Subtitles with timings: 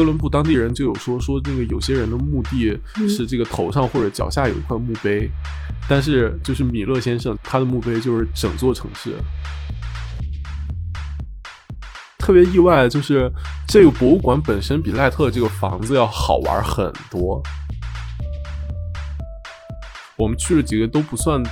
[0.00, 2.74] 哥伦布当地人就有说说那个有些人的墓地
[3.06, 5.30] 是这个头上或者脚下有一块墓碑，
[5.86, 9.14] 但是就是米勒先生他的墓碑就是整座城市。
[12.18, 13.30] 特别意外，就是
[13.68, 17.42] 这个博物馆本身比赖特这个房子要好玩很多。
[20.16, 21.42] 我们去了几个都不算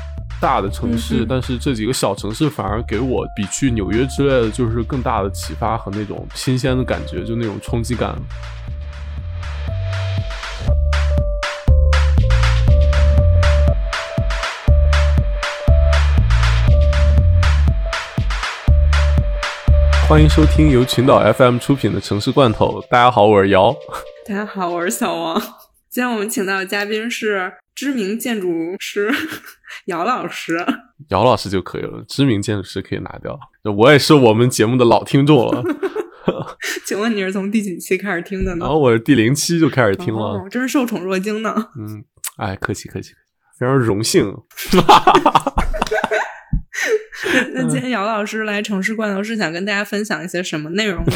[0.40, 8.14] 大的城市，但是这几个小城市反而给我比去纽约之类的就是更大的启发和那种新鲜的感觉，就那种冲击感。
[20.08, 22.80] 欢迎收听由群岛 FM 出品的城市罐头。
[22.88, 23.74] 大家好，我是姚。
[24.26, 25.38] 大家好，我是小王。
[25.90, 29.08] 今天我们请到的嘉宾是知名建筑师
[29.86, 30.58] 姚老师。
[31.10, 33.38] 姚老师就可以了，知名建筑师可以拿掉。
[33.62, 35.62] 我也是我们节目的老听众了。
[36.84, 38.64] 请问你是从第几期开始听的呢？
[38.64, 41.54] 然后我是第零期就开始听了，真是受宠若惊呢。
[41.78, 42.02] 嗯，
[42.38, 43.12] 哎，客气客气，
[43.56, 44.26] 非常荣幸。
[47.54, 51.12] 那今天姚老师来城市罐头是想跟大家分享一些什么内容呢？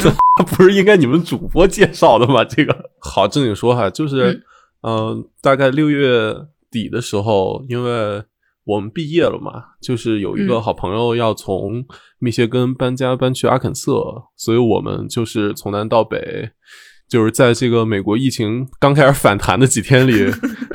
[0.47, 2.45] 不是应该你们主播介绍的吗？
[2.45, 4.41] 这个好正经说哈，就是
[4.81, 6.33] 嗯，大概六月
[6.73, 8.23] 底的时候，因为
[8.65, 11.85] 我们毕业了嘛，就是有一个好朋友要从
[12.19, 16.49] 密歇根搬家搬去阿肯色，所以我们就是从南到北，
[17.07, 20.31] 就是在这个美国疫情刚开始反弹的几天里，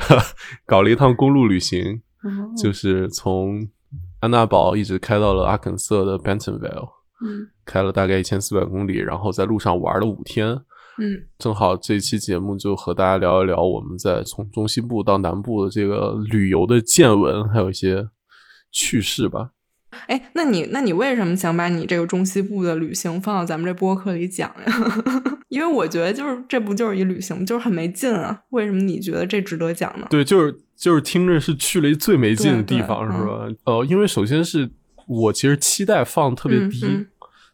[0.65, 2.01] 搞了一趟公路旅行，
[2.57, 3.67] 就是从。
[4.21, 6.89] 安娜堡一直开到了阿肯色的 Bentonville，
[7.25, 10.59] 嗯，开了大概一千四百公里，然后在路上玩了五天，
[10.99, 18.09] 嗯，正好这期节目就和大家聊一聊我们在从中西部到南部的这个旅游的见闻，还有一些
[18.71, 19.51] 趣事吧。
[20.07, 25.03] 哎，那你那你为什么想把你这个中西部的旅行放到咱们这播客里讲呀？
[25.49, 28.41] 因为我觉得就是这不就是一旅行，就是很没劲啊。
[28.49, 30.05] 为什么你觉得这值得讲呢？
[30.09, 33.47] 对，就是就是听着是去了一最没劲的地方，是吧？
[33.63, 34.69] 呃，因为首先是
[35.07, 36.85] 我其实期待放特别低，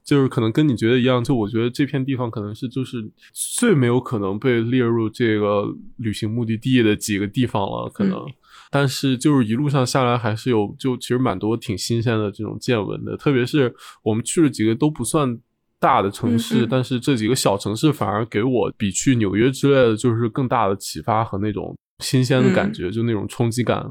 [0.05, 8.23] 就是可能跟你觉得一样，就我觉得这片地方可能是就是最没有可能被列入这个旅行目的地的几个地方了，可能。
[8.69, 13.73] 但是就是一路上下来还是有就其实蛮多挺新鲜的这种见闻的，特别是
[14.03, 15.37] 我们去了几个都不算
[15.79, 23.85] 大的城市，但是这几个小城市反而给我比去纽约之类的就是更大的启发和那种新鲜的感觉，就那种冲击感。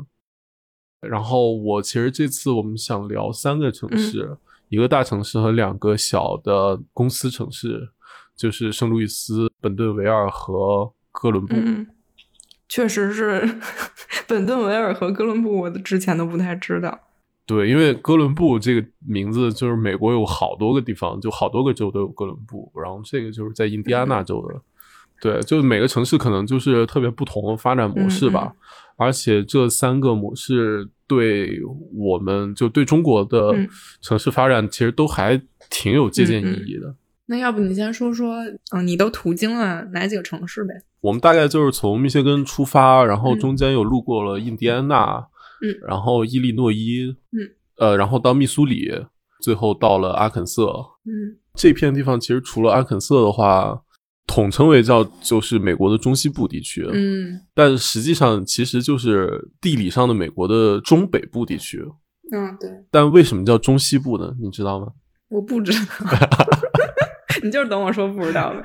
[1.00, 4.36] 然后我其实这次我们想聊三个城市，
[4.69, 7.91] 一个大城市和两个小的公司城市，
[8.36, 11.54] 就是圣路易斯、本顿维尔和哥伦布。
[12.69, 13.60] 确实是，
[14.26, 16.98] 本顿维尔和哥伦布，我之前都不太知道。
[17.47, 24.60] 对，因为哥伦布这个名字就是美国有好多个地方，就好多个州都有哥伦布，然后这个就是在印第安纳州的。
[25.20, 28.54] 对，就每个城市可能就是特别不同的发展模式吧。
[28.96, 31.60] 而且这三个模式对
[31.94, 33.53] 我们就对中国的
[34.00, 36.94] 城市发展其实都还挺有借鉴意义的。
[37.26, 38.37] 那要不你先说说，
[38.72, 40.75] 嗯，你都途经了哪几个城市呗？
[41.00, 45.26] 我们大概就是从密歇根出发，然后中间有路过了印第安纳，
[45.62, 47.48] 嗯，然后伊利诺伊，嗯，
[47.78, 48.93] 呃，然后到密苏里，
[49.41, 50.66] 最后到了阿肯色，
[51.06, 53.84] 嗯，这片地方其实除了阿肯色的话，
[54.27, 61.85] 统称为叫就是美国的中西部地区，嗯，但实际上其实就是地理上的美国的中北部地区，
[62.33, 62.71] 嗯，对。
[62.91, 64.35] 但为什么叫中西部呢？
[64.41, 64.89] 你知道吗？
[65.29, 65.79] 我不知道。
[67.43, 68.62] 你就是等我说不知道呗。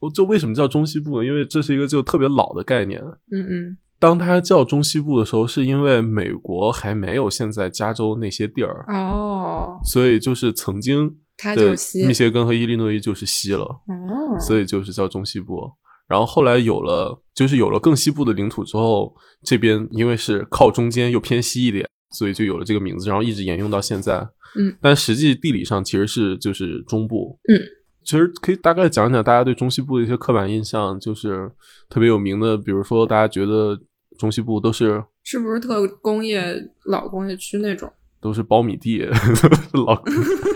[0.00, 1.26] 我就为什么叫中西部呢？
[1.26, 3.00] 因为这是一个就特别老的概念。
[3.30, 3.76] 嗯嗯。
[4.00, 11.16] 当它叫中西部的时候，是因为美国还没有现在加州那些地儿哦，所以就是曾经
[11.54, 11.70] 的
[12.06, 15.70] 密歇根和伊利诺伊就是西了哦，所以就是叫中西部。
[16.08, 24.26] 然后后来有了，就是有了更西部的领土之后，这边因为是靠中间又偏西一点，所以就有了这个名字，然后一直沿用到现在。
[24.58, 27.38] 嗯，但实际地理上其实是就是中部。
[27.46, 27.60] 嗯，
[28.02, 31.52] 其实可以大概讲讲大家对中西部的一些刻板印象，就是
[31.90, 33.78] 特别有名的，比如说大家觉得
[34.18, 36.56] 中西部都是是不是特工业
[36.86, 39.04] 老工业区那种，都是苞米地，
[39.86, 40.02] 老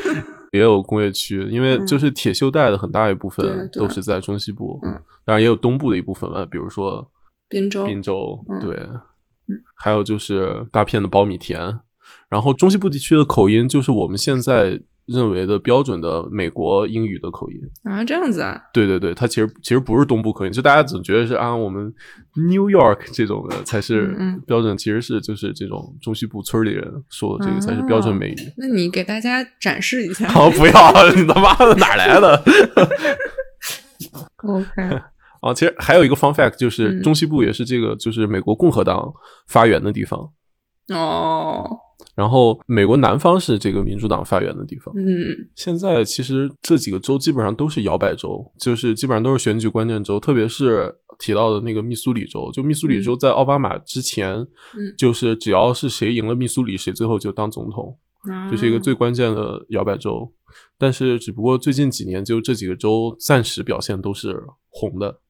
[0.52, 4.78] 也有工业区，因为就是铁锈带的很大一部分都是在中西部。
[4.84, 4.93] 嗯，
[5.25, 7.10] 当然也有东部的一部分嘛，比如说
[7.49, 8.88] 滨州，滨州对，
[9.75, 11.81] 还有就是大片的苞米田。
[12.28, 18.60] 然后中西部地区的口音就是我们现在认为的标准的美国英语的口音啊，这样子啊？
[18.72, 21.93] 对对对，它其实其实不是东部口音，就大家总觉得是啊，我们
[22.34, 24.16] New York 这种的才是
[24.46, 28.37] 标准，其实是就是这种中西部村里人说的这个才是标准美语。
[28.56, 30.28] 那你给大家展示一下？
[30.28, 30.72] 好， 不要，
[31.16, 32.43] 你他妈的哪来的
[34.37, 34.82] ？OK，
[35.43, 39.12] 啊，其实还有一个 fun fact 就是中西部也是这个就是美国共和党
[39.48, 40.31] 发源的地方。
[40.94, 41.78] 哦。
[42.14, 44.94] 然后美国南方是这个民主党发源的地方。
[44.96, 52.50] 嗯，现在其实这几个州基本上都是摇摆州，就是基本上都是选举关键州，特别是提到的那个密苏里州。
[52.52, 57.96] 就密苏里州在奥巴马之前，嗯，就是只要是谁赢了密苏里，谁最后就当总统，
[58.50, 60.31] 这是一个最关键的摇摆州。
[60.76, 65.21] 但是只不过最近几年，就这几个州暂时表现都是红的。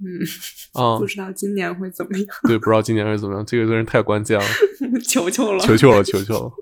[0.00, 2.26] 嗯啊， 不知道今年会怎么样？
[2.48, 4.44] 对，不知道今年会怎么样，这个真是太关键了。
[5.06, 6.52] 求求了，求求了，求求了。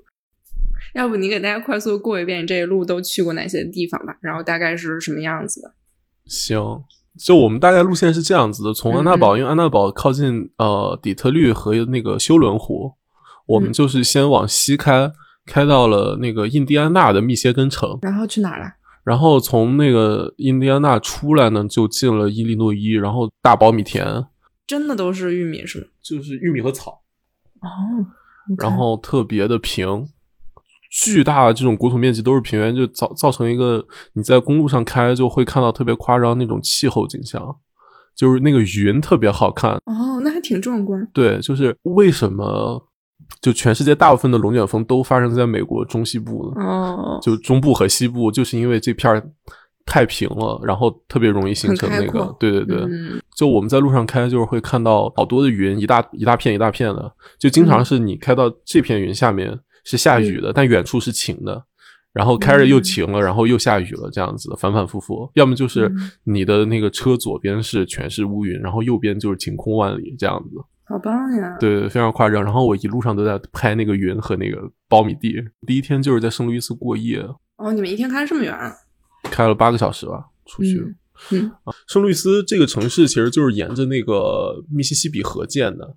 [0.95, 5.75] 要不你给大家快速过一遍这一路都去过哪些地方吧，然后大概是什么样子的？
[6.27, 6.85] 行，
[7.19, 12.93] 就我们大概路线是这样子的：从安娜堡，因为安娜堡靠近呃底特律和那个休伦湖，
[13.47, 15.11] 我们就是先往西开，
[15.47, 18.67] 开到了那个印第安纳的密歇根城，然后去哪儿了？
[19.05, 24.27] 然后从那个印第安纳出来呢，就进了伊利诺伊，然后大苞米田，
[24.67, 25.87] 真的都是玉米是吗？
[26.01, 27.03] 就是玉米和草
[27.61, 27.69] 哦，
[28.59, 30.07] 然后特别的平，
[30.91, 37.57] 巨大的这种国土面积都是平原，就造造成一个你在公路上开就会看到特别夸张那种气候景象，
[38.15, 41.09] 就是那个云特别好看哦，那还挺壮观。
[41.13, 42.89] 对，就是为什么？
[43.41, 49.23] 就全世界大部分的龙卷风都发生在美国中西部哦，就中部和西部，就是因为这片儿
[49.85, 52.87] 太平了，然后特别容易形成那个，对对对，
[53.37, 61.65] 就我们在路上开，就是会看到好多的云，一大一大片一大片的，就经常是你开到这片云下面是下雨的，但远处是晴的，
[62.13, 65.93] 然后开着又晴了，然后又下雨了，这样子反反复复，要么就是
[66.23, 70.51] 你的那个车左边是全是乌云，然后右边就是晴空万里这样子。
[70.93, 71.57] 好棒呀！
[71.59, 72.45] 对，非常夸张。
[72.45, 75.43] 然后我一路上都在拍那个云和那个苞米地。
[75.67, 77.27] 第一天就是在圣路易斯过夜。
[77.57, 78.55] 哦，你们一天开这么远？
[79.25, 80.95] 开了八个小时吧，出去。
[81.31, 85.97] 嗯啊，圣路易斯这个城市其实就是沿着那个密西西比河建的。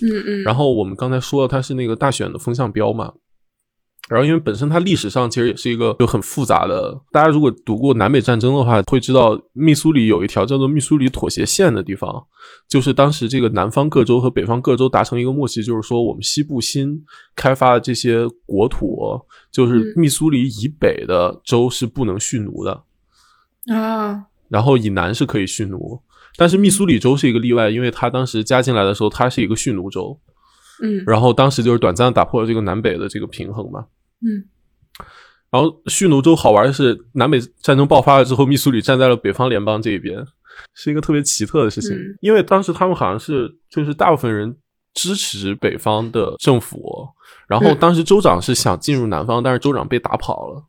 [0.00, 0.42] 嗯嗯。
[0.44, 3.12] 然后我们刚才说了，它是那个大选的风向标嘛。
[4.10, 7.00] 然后，因为本身它历史上其实也是一个就很复杂的。
[7.12, 12.26] 大家如果读过南北战争的话，会知道密苏里有一条叫做密苏里妥协线的地方，
[12.68, 17.00] 就是当时这个南方各州和北方各州达成一个默契，就是说我们西部新
[17.36, 18.98] 开发的这些国土，
[19.52, 22.82] 就是密苏里以北的州是不能蓄奴的
[23.72, 26.00] 啊，然后以南是可以蓄奴，
[26.36, 30.18] 但是密苏里州是一个例外，因为它当时加进来的时候，它是一个蓄奴州，
[30.82, 33.86] 嗯，然后当时就是短暂打破了这个南北的这个平衡嘛。
[34.22, 34.44] 嗯，
[35.50, 40.24] 然后蓄奴州好玩的是，南北战争爆发了之后，密苏里站在了北方联邦这一边，
[40.74, 41.96] 是一个特别奇特的事情。
[42.20, 44.56] 因为当时他们好像是就是大部分人
[44.94, 47.08] 支持北方的政府，
[47.48, 50.64] 然后当时州长是想进入南方，但是州长被打跑了。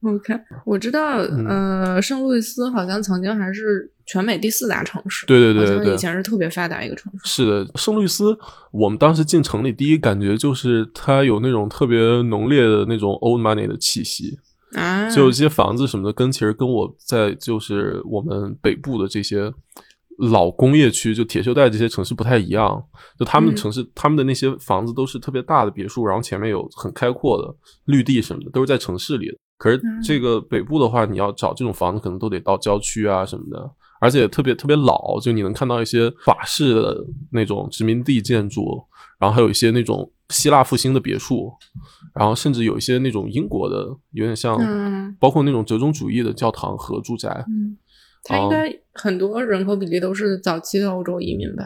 [0.02, 0.32] OK，
[0.64, 1.16] 我知道，
[1.48, 5.26] 呃，圣路易斯好像曾经还是全美第四大城市。
[5.26, 7.28] 对对对对，以前是特别发达一个城市。
[7.28, 8.36] 是的，圣路易斯，
[8.72, 14.38] 我们当时进城里第一感觉就是它有那种特别浓烈的那种 old money 的气息
[14.72, 19.52] 啊，就有些房子什么的，跟其实跟我在就是我们北部的这些
[20.30, 22.82] 老工业区，就铁锈带这些城市不太一样。
[23.18, 29.36] 就他们城市，他们的那些房子都是特别大的别墅，然后前面有很开阔的绿地什么的，都是在城市里的。
[29.58, 38.82] 可是这个北部的话，你要找这种房子，可能都得到郊区啊什么的，而且特别特别老，就你能看到一些法式的那种殖民地建筑，
[39.18, 41.52] 然后还有一些那种希腊复兴的别墅，
[42.14, 44.56] 然后甚至有一些那种英国的，有点像，
[45.18, 47.44] 包括那种折中主义的教堂和住宅。
[47.48, 47.76] 嗯，
[48.24, 51.64] 它应该很多人口比例都是早期的欧洲移民吧？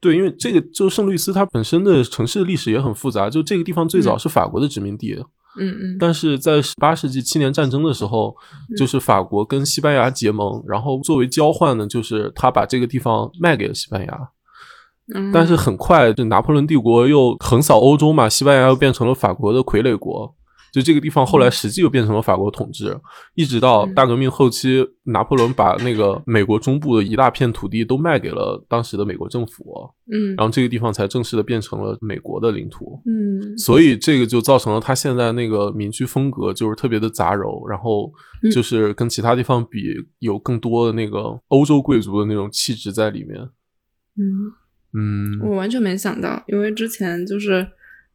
[0.00, 5.14] 对，因为这个就圣路易斯，它本身的城市历史也很复杂，就这个地方最早是法国的殖民地。
[5.14, 5.26] 嗯
[5.58, 8.34] 嗯，但是在十八世纪七年战争的时候，
[8.76, 14.28] 就是法国跟西班牙结盟，然后作为交换呢，就是他把这个地方卖给了西班牙。
[15.14, 20.34] 嗯，但是很快，这拿破仑帝国又横扫欧洲嘛，西班牙又变成了法国的傀儡国。
[20.72, 22.98] 就这个地方后来实际又变成了法国统治，
[23.34, 38.10] 一直到大革命后期，拿破仑把那个美国中部的一大片土地都卖给了当时的美国政府，嗯，然后这个地方才正式的变成了美国的领土，嗯，所以这个就造成了他现在那个民居风格就是特别的杂糅，然后
[38.50, 39.82] 就是跟其他地方比
[40.20, 43.38] 有更多的那个欧洲贵族的那种气质在里面，
[44.16, 44.52] 嗯。
[44.94, 47.68] 嗯，我完全没想到，因为之前就是。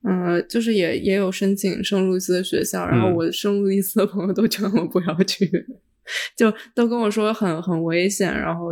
[0.04, 5.50] 嗯，就是也也有申请圣路易斯的学校，然后我圣路易斯的朋友都劝我不要去，
[6.38, 8.72] 就都跟我说很很危险，然后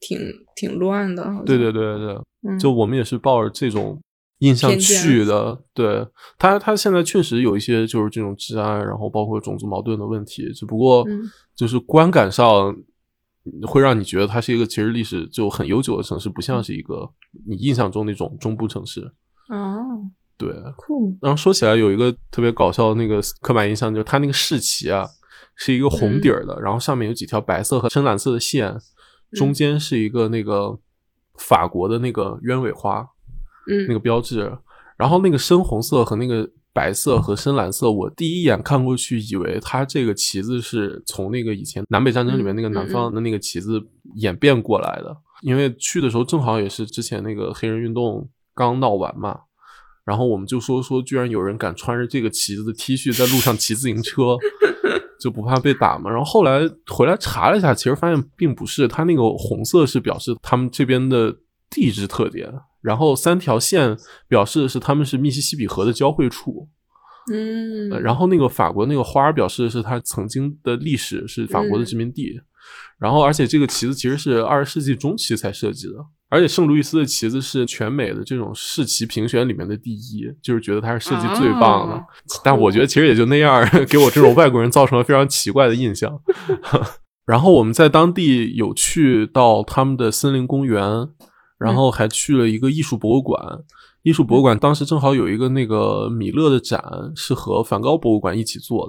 [0.00, 0.18] 挺
[0.54, 1.24] 挺乱的。
[1.46, 1.96] 对对对
[2.42, 3.98] 对，就我们也是抱着这种
[4.40, 5.58] 印象去的。
[5.72, 6.06] 对
[6.36, 11.06] 他，他现在确实有一些就是这种治安，然后包括种族矛盾的问题，只不过
[11.54, 12.76] 就是观感上
[13.62, 17.08] 会让你觉得它是一个其实历史就很悠久的城市，不像是一个
[17.46, 19.00] 你印象中那种中部城市。
[19.48, 20.02] 哦，
[20.36, 21.16] 对，酷。
[21.20, 25.06] 然后说起来有一个特别搞笑的那个刻板印象，就是它那个市旗啊
[25.54, 28.76] 是一个红底儿的，然后上面有几条白色和深蓝色的线，
[29.32, 30.78] 中间是一个那个
[31.38, 33.06] 法国的那个鸢尾花，
[33.68, 34.56] 嗯，那个标志，
[34.96, 36.48] 然后那个深红色和那个。
[36.76, 43.82] 白色和深蓝色，我第一眼看过去，以为它这个旗子是从那个以前南北战争里面那个南方的那个旗子
[44.16, 45.16] 演变过来的。
[45.40, 49.40] 因为去的时候正好也是之前那个黑人运动刚闹完嘛，
[50.06, 54.38] 然后我们就说说，居然有人敢穿着这个旗子的 T 恤在路上骑自行车，
[55.20, 56.08] 就不怕被打嘛。
[56.08, 61.36] 然后后来回来查了一下，其实发现并不是，它那个红色是表示他们这边的
[61.68, 62.48] 地质特点。
[62.80, 63.96] 然后三条线
[64.28, 66.68] 表示的是他们是密西西比河的交汇处，
[67.32, 72.40] 嗯，然后那个法国那个花表示的是它曾经的历史是法国的殖民地，
[72.96, 75.94] 然后而且这个旗子其实是二十世纪中期才设计的，
[76.28, 82.04] 而且圣路易斯的旗子是全美的这种市旗评选里面的第一，就是觉得它是设计最棒的，
[82.44, 86.20] 但我觉得其实也就那样， 给我这种外国人造成了非常奇怪的印象。
[87.26, 91.08] 然后我们在当地有去到他们的森林公园。
[91.58, 93.42] 然后还去了一个艺术博物馆，
[94.02, 96.82] 艺术博物馆当时正好有一个那个米勒的展，
[97.16, 98.86] 是和梵高博物馆一起做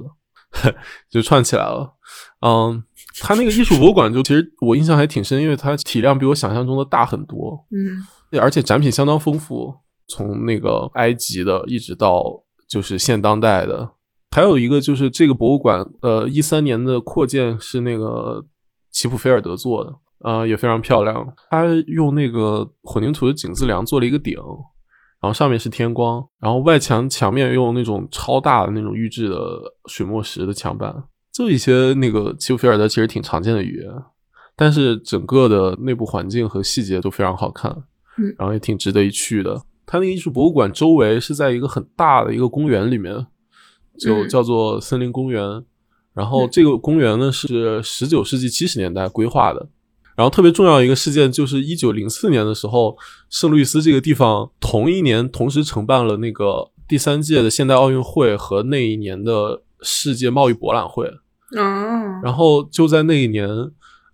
[0.62, 0.76] 的，
[1.10, 1.94] 就串起来了。
[2.42, 2.84] 嗯，
[3.22, 7.66] 他那个艺术博物馆就其实我印象还挺深，因为它体量比我想象中的大很多。
[7.72, 9.74] 嗯，而且展品相当丰富，
[10.08, 12.24] 从那个埃及的一直到
[12.68, 13.90] 就是现当代的。
[14.36, 18.46] 还有一个就是这个博物馆，呃，一三年的扩建是那个
[18.92, 19.94] 齐普菲尔德做的。
[20.20, 21.32] 呃，也非常漂亮。
[21.52, 24.36] 他用那个混凝土的井字梁做了一个顶，
[25.22, 29.38] 然后上面是天光，然后外墙墙面用那种超大的那种预制的
[29.86, 30.92] 水墨石的墙板。
[31.38, 33.92] 这一些那个齐普菲尔德其实挺常见的语言，
[34.56, 37.72] 但是整个的内部环境和细节都非常好看，
[38.18, 39.62] 嗯，然后也挺值得一去的。
[39.86, 43.28] 它那个艺术博物馆周围是在一个很大的一个公园里面，
[44.00, 45.64] 就叫做森林公园。
[46.16, 49.70] 然后这个公园呢是十九世纪七十年代规划的。
[50.16, 52.98] 然后特别重要一个事件就是一九零四年的时候，
[53.30, 61.08] 圣路易斯这个地方同一年同时承办了那个第三届的现代奥运会和那一年的世界贸易博览会。
[61.56, 63.48] 哦，然后就在那一年，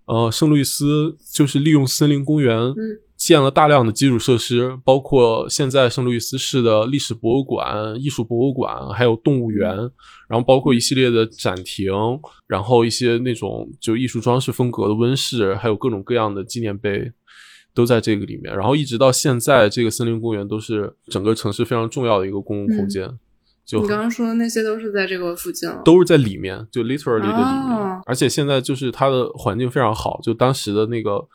[0.06, 2.74] 呃，圣路易斯就是利用森林公园。
[3.16, 9.74] 建了大量的基础设施，包括现在圣路易斯市的历史博物馆、艺术博物馆，还有动物园，
[10.28, 11.90] 然后包括一系列的展厅，
[12.48, 17.14] 然后一些那种就艺术装饰风格的温室，还有各种各样的纪念碑，
[17.74, 18.54] 都在这个里面。
[18.54, 23.10] 然后一直到现在，这个森林公园都是整个城市非常重要的一个公共空间。
[23.66, 28.02] 就你刚刚说的那些都是在这个附近，都是在里面，就 literally 的里面。
[28.06, 31.28] 而且现在就是它的环境非常好，就当时的那个。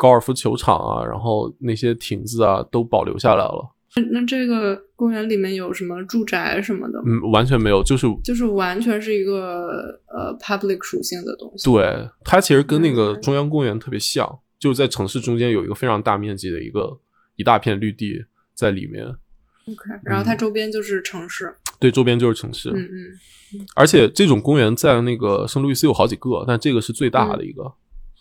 [0.00, 3.70] 高尔夫球场啊，然后那些亭子啊，都保留下来了。
[4.10, 6.98] 那这个公园里面有什么住宅什么的？
[7.04, 11.70] 嗯，完全没有，就是就是完全是一个呃 public 属性的东西。
[11.70, 14.26] 对，它其实跟那个中央公园特别像，
[14.58, 16.98] 就在城市中间有一个非常大面积的一个
[17.36, 19.04] 一大片绿地在里面。
[19.04, 21.54] OK，然后它周边就是城市。
[21.80, 22.70] 对，周边就是城市。
[22.70, 23.66] 嗯嗯。
[23.74, 27.64] 而且这种公园在那个圣路易斯有好几个，但这个是最大的一个。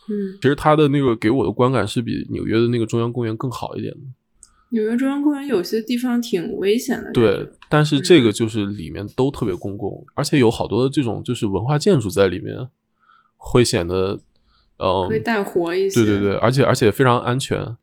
[0.10, 4.00] 嗯，其实它的那个给我的观感是比纽约的那个中央公园更好一点的。
[4.70, 7.12] 纽约中央公园有些地方挺危险的。
[7.12, 12.68] 对，但是这个就是里面都特别公共，而且有好多的这种就是文化建筑在里面，
[13.38, 14.20] 会显得
[14.78, 16.04] 呃会带活一些。
[16.04, 17.78] 对对对，而且而且非常安全。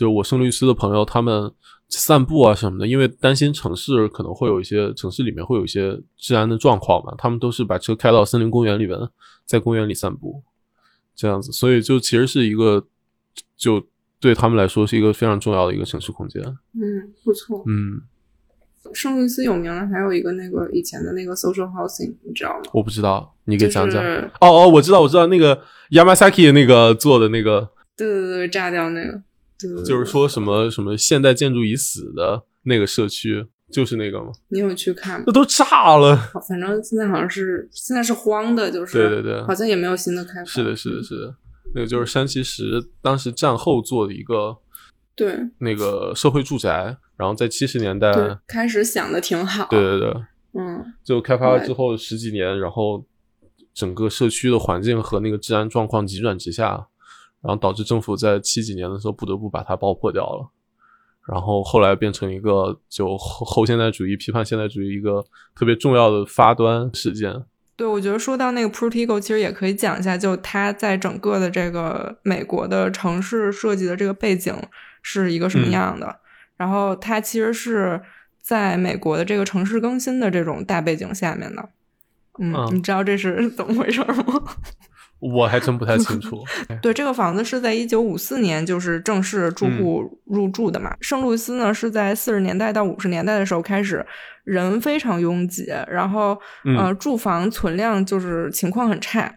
[0.00, 1.52] 就是我圣路易斯的朋友，他们
[1.90, 8.98] 散步啊什么的，因为担心城市可能会有一些城市里面会有一些治安的状况嘛，他们都是把车开到森林公园里面，
[9.44, 10.42] 在公园里散步。
[11.14, 12.82] 这样子，所以就其实是一个，
[13.58, 13.84] 就
[14.18, 16.42] 对他们来说是一个非常重要的一个城市空间。
[16.72, 17.62] 嗯，不错。
[17.66, 18.00] 嗯，
[18.94, 22.62] 圣路易斯有名的还有一个那个以前的那个 social housing，你知道吗？
[22.72, 24.02] 我不知道，你给讲讲。
[24.40, 29.22] 哦哦，我知道，我知道那个 Yamasaki 那个做的那个，对对对，炸掉那个，
[29.84, 33.46] 就是说什么什么现代建筑已死的那个社区。
[33.72, 34.32] 就是那个吗？
[34.48, 35.24] 你有去看吗？
[35.28, 36.16] 那都炸了。
[36.48, 40.44] 反正现在好像是现在是荒的，就是对对对，好像也没有新的开发。
[40.44, 41.36] 是的，是的，是的。
[41.72, 44.58] 那个就是山崎石当时战后做的一个
[45.14, 48.10] 对那个社会住宅，然后在七十年代
[48.48, 49.68] 开始想的挺好。
[49.70, 50.14] 对对对，
[50.58, 53.06] 嗯，就开发了之后十几年，然后
[53.72, 56.88] 整个社区的环境和那个治安状况急转直下，
[57.42, 60.50] 然后导致政府在七几年的时候不得不把它爆破掉了。
[61.28, 67.44] 然后后来变成一个就后后现代主义批判现代主义一个特别重要的发端事件。
[67.76, 74.54] 对，我觉得说到那个 Protego，其实也可以讲一下，就它在整个的这个美国的城市设计的这个背景
[75.02, 76.20] 是一个什么样的。
[76.56, 78.02] 然后它其实是
[78.42, 81.68] 在美国的这个城市更新的这种大背景下面的。
[82.38, 84.42] 嗯，你知道这是 怎么回事吗？
[85.20, 86.42] 我还真不太清 楚。
[86.82, 90.96] 对，这个房子是在一九五四年就是正式住户入住的嘛。
[91.00, 94.04] 圣路易斯呢是在四十年代到五十年代的时候开始
[94.44, 96.36] 人非常拥挤，然后
[96.76, 99.32] 呃住房存量就是情况很差，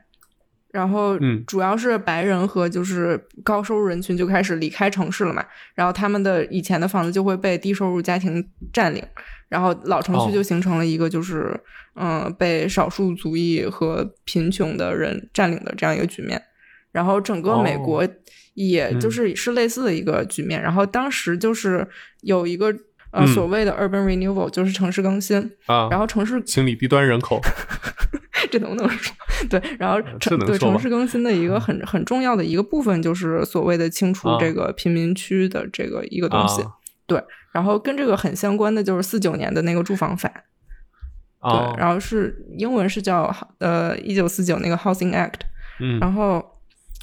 [0.72, 9.04] 然后主要是白人和就是高收入人群就开始离开城市了嘛，然后他们的以前的房子就会被低收入家庭占领。
[9.53, 11.55] 然后老城区就形成了一个就是，
[11.93, 16.41] 嗯，被少数族裔和贫穷的人占领的这样一个局面。
[16.91, 18.03] 然后整个美国
[18.55, 20.60] 也就是是类似的一个局面。
[20.60, 21.88] 然后当时就是
[22.22, 22.74] 有一个
[23.12, 25.88] 呃所谓的 urban renewal，就是城市更新啊。
[25.91, 27.39] 然后城市清理低端人口，
[28.50, 29.15] 这能不能说？
[29.51, 36.63] 对，然后城对城市更新的一个很很重要的一个部分就是所谓的清除这个贫民区的这个一个东西。
[37.07, 37.24] 对。
[37.51, 40.27] 然后跟这个很相关的就是四九年的那个住房法，
[41.39, 45.41] 对，然后是英文是叫呃一九四九那个 Housing Act，
[45.79, 46.43] 嗯，然后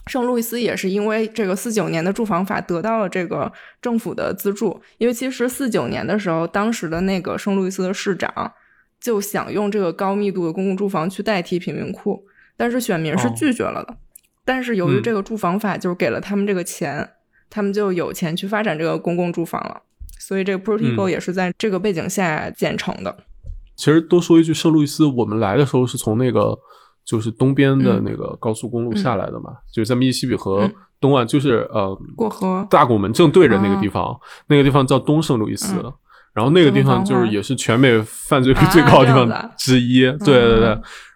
[0.08, 8.52] 圣路易斯也是因为这个四九年的住房法得到了这个政府的资助，因为其实四九年的时候，当时的那个圣路易斯的市长
[9.00, 12.24] 就想用这个高密度的公共住房去代替贫民窟，
[12.56, 13.96] 但是选民是拒绝了的，
[14.44, 17.08] 但是由于这个住房法就是给了他们这个钱，
[17.48, 19.82] 他们就有钱去发展这个公共住房了。
[20.20, 23.16] 所以这个 Protego 也是在这个背景下建成的。
[23.74, 26.56] 其实多说一句，圣路易斯，我们来的时候是从那个
[27.04, 34.14] 就是东边的那个高速公路下来的嘛，就是在密西西比河东岸，就是呃过河大拱门正对着那个地方，
[34.48, 35.74] 那个地方叫东圣路易斯。
[36.34, 40.02] 然后那个地方就是也是全美犯罪率最高的地方之一。
[40.02, 40.68] 对对对。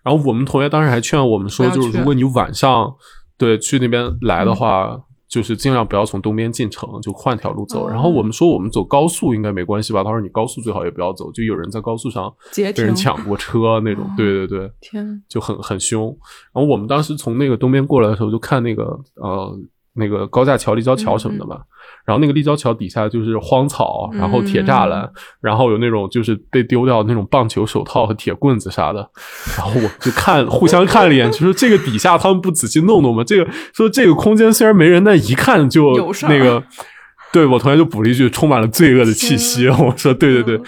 [0.03, 2.93] 然后我们同学当时还劝我们说，就是如果你晚上
[3.37, 4.99] 对去那边来的话。
[5.35, 7.89] 就是尽量不要从东边进城，就换条路走。
[7.89, 10.05] 然后我们说我们走高速应该没关系吧？
[10.05, 14.09] 他说你高速最好也不要走，就有人在高速上被人抢过车那种。
[14.17, 16.07] 对对对，天，就很很凶。
[16.53, 18.85] 然后我们当时从那个东边过来的时候，就看那个
[19.17, 19.59] 呃。
[19.97, 21.61] 那个高架桥、立交桥什么的嘛，
[22.05, 29.09] 然后那个立交桥底下就是荒草，然后铁栅栏，然后有那种就是被丢掉那种棒球手套和铁棍子啥的，
[29.57, 33.25] 然后我就看互相看了一眼，就说这个底下他们不仔细弄弄吗？
[33.25, 35.95] 这个说这个空间虽然没人，但一看就
[36.29, 36.63] 那个，
[37.33, 39.67] 对我同学就补了一句，充满了罪恶的气息。
[39.69, 40.61] 我说对对对，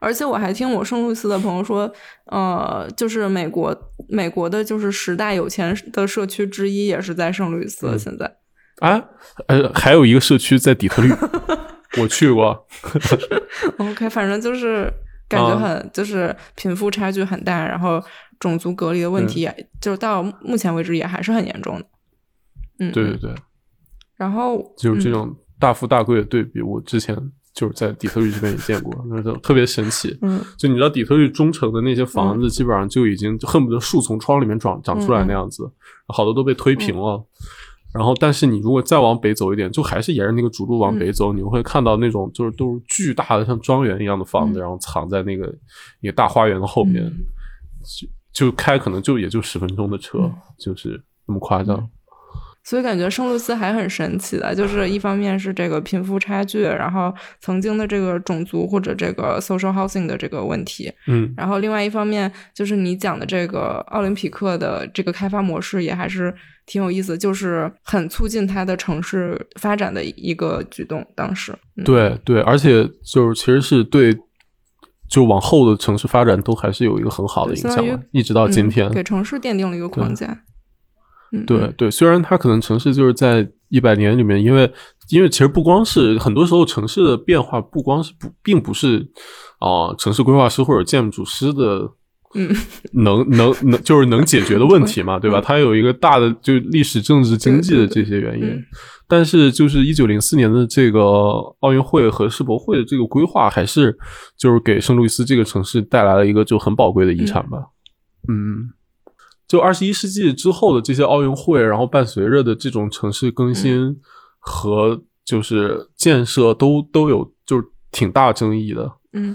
[0.00, 1.90] 而且我还听我圣路易斯的朋友说，
[2.26, 3.74] 呃，就是美国
[4.08, 8.30] 美国的就是十大有钱的社区之一也是在圣路易斯现在。
[8.80, 9.02] 啊，
[9.46, 11.12] 呃，还有一个社区在底特律，
[12.00, 12.66] 我去过。
[13.78, 14.92] OK，反正就是
[15.28, 18.02] 感觉很，就是贫富差距很大，然后
[18.38, 19.48] 种族隔离的问题，
[19.80, 21.86] 就到目前为止也还是很严重的。
[22.78, 23.34] 嗯，对对对。
[24.16, 27.16] 然后就是这种大富大贵的对比，我之前
[27.54, 30.16] 就是在底特律这边也见过，那种特别神奇。
[30.22, 35.68] 嗯，就你知道底特律中城的那些房子，基本上就已经恨不得树从窗里面长长出来那样子，
[36.08, 37.24] 好多都被推平了。
[37.94, 45.52] 然后，但是你如果再往北走一点，就还是沿着那个主路往北走，你会看到那种就是都是巨大的像庄园一样的房子，然后藏在那个
[46.00, 47.10] 一个大花园的后面，
[48.32, 51.88] 就就开可能就也就十分钟的车，就是那么夸张。
[52.68, 66.34] 所以感觉圣路斯还很神奇的，就是一方面是这个贫富差距，然后曾经的这个种族或者这个 social housing 的这个问题，嗯，然后另外一方面就是你讲的这个奥林匹克的这个开发模式也还是
[66.66, 71.02] 挺有意思，就是很促进它的城市发展的一个举动。
[71.14, 71.54] 当时，
[71.86, 74.14] 对对，而且就是其实是对，
[75.08, 80.42] 就往后的城市发展都还是有一个很好的影响，一直到今天，给城市奠定了一个框架。
[81.46, 84.70] 对对，虽然它可能城市就是在一百年里面，因为
[85.10, 89.06] 因为其实不光是很多时候城市的变化，不光是不，并不是
[89.60, 91.90] 啊，城市规划师或者建筑师的，
[92.34, 92.48] 嗯，
[92.92, 95.38] 能能能就是能解决的问题嘛， 对吧？
[95.40, 98.58] 它有一个大的就历史、政治、经济的这些原因，
[99.06, 101.00] 但是就是一九零四年的这个
[101.60, 103.94] 奥运会和世博会的这个规划，还是
[104.38, 107.58] 就是给圣路易斯这个城市带来了一个就很宝贵的遗产吧，
[108.28, 108.70] 嗯。
[109.48, 113.98] 就二十一世纪之后的这些奥运会，然后伴随着的这种城市更新
[114.38, 118.92] 和就是建设，都都有就是挺大争议的。
[119.14, 119.34] 嗯，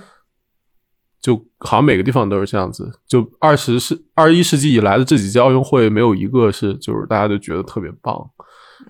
[1.19, 2.91] 就好像每个地方都是这样子。
[3.07, 8.15] 就二十世二十一世纪以来的这几届奥运会，没有一个是就是大家都觉得特别棒。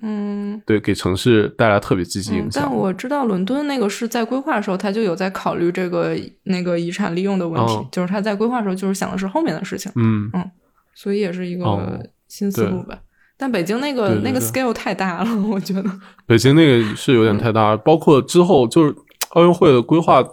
[0.02, 2.64] 嗯，对，给城市带来特别积极影响。
[2.64, 9.92] 但我知道伦敦那个是在规划的时候，他就有在考虑这个那个遗产利用的问题，就是他在规划的时候就是想的是后面的事情。
[9.96, 10.52] 嗯嗯，
[10.96, 13.00] 所以也是一个新思路吧。
[13.38, 15.84] 但北京那个那个 scale 太大了，我觉得。
[16.26, 18.96] 北京那个是有点太大，包括之后就是
[19.32, 20.24] 奥运会的规划，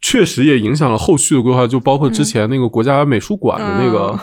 [0.00, 4.18] 确实也影响了后续的规划，就包括之前那个国家美术馆的那个。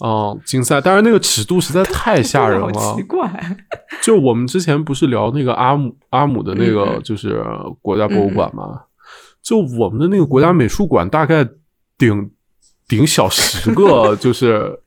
[0.00, 2.70] 哦，竞赛，但是那个尺度实在太吓人了。
[2.94, 3.30] 奇怪，
[4.02, 7.42] 就我们之前不是聊那个阿姆阿姆的那个，就是
[7.80, 8.82] 国家博物馆嘛？
[9.40, 11.48] 就我们的那个国家美术馆，大概
[11.96, 12.28] 顶
[12.94, 14.78] 顶小十个，就是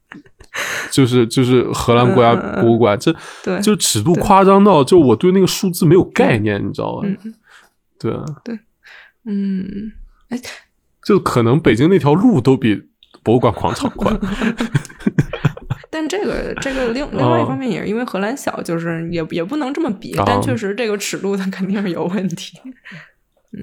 [0.92, 3.14] 就是就是荷兰国家博物馆，这
[3.62, 7.10] 就尺度夸张到，就我对那个数字没有概念，你知道吗？
[8.00, 8.60] 对对，
[9.26, 9.92] 嗯，
[10.30, 10.40] 哎，
[11.04, 12.84] 就可能北京那条路都比。
[13.24, 14.18] 博物馆广场宽，
[15.90, 22.58] 但这个这个另另外一方面也是因为荷兰小，就是也也不能这么比，但确实这个尺度它肯定是有问题。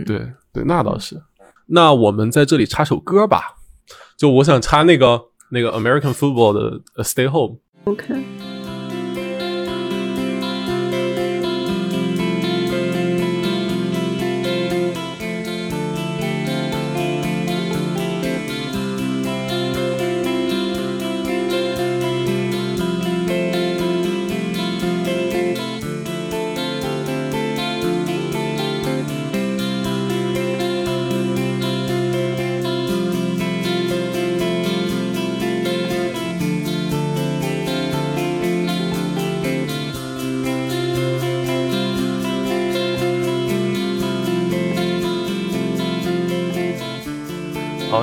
[0.05, 1.23] 对对，那倒是。
[1.69, 3.55] 那我们在这里插首歌吧，
[4.17, 7.59] 就我想插那个那个 American Football 的 Stay Home。
[7.85, 8.64] OK。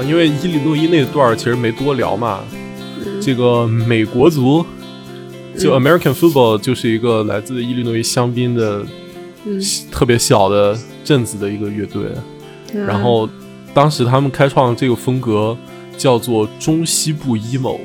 [0.03, 2.41] 因为伊利诺伊那段其实没多聊嘛，
[3.21, 4.65] 这个美国族
[5.57, 8.85] 就 American Football 就是一个来自伊利诺伊香槟的
[9.91, 12.03] 特别小的镇子的一个乐队，
[12.73, 13.27] 然后
[13.73, 15.57] 当时他们开创这个风格
[15.97, 17.79] 叫做中西部 emo，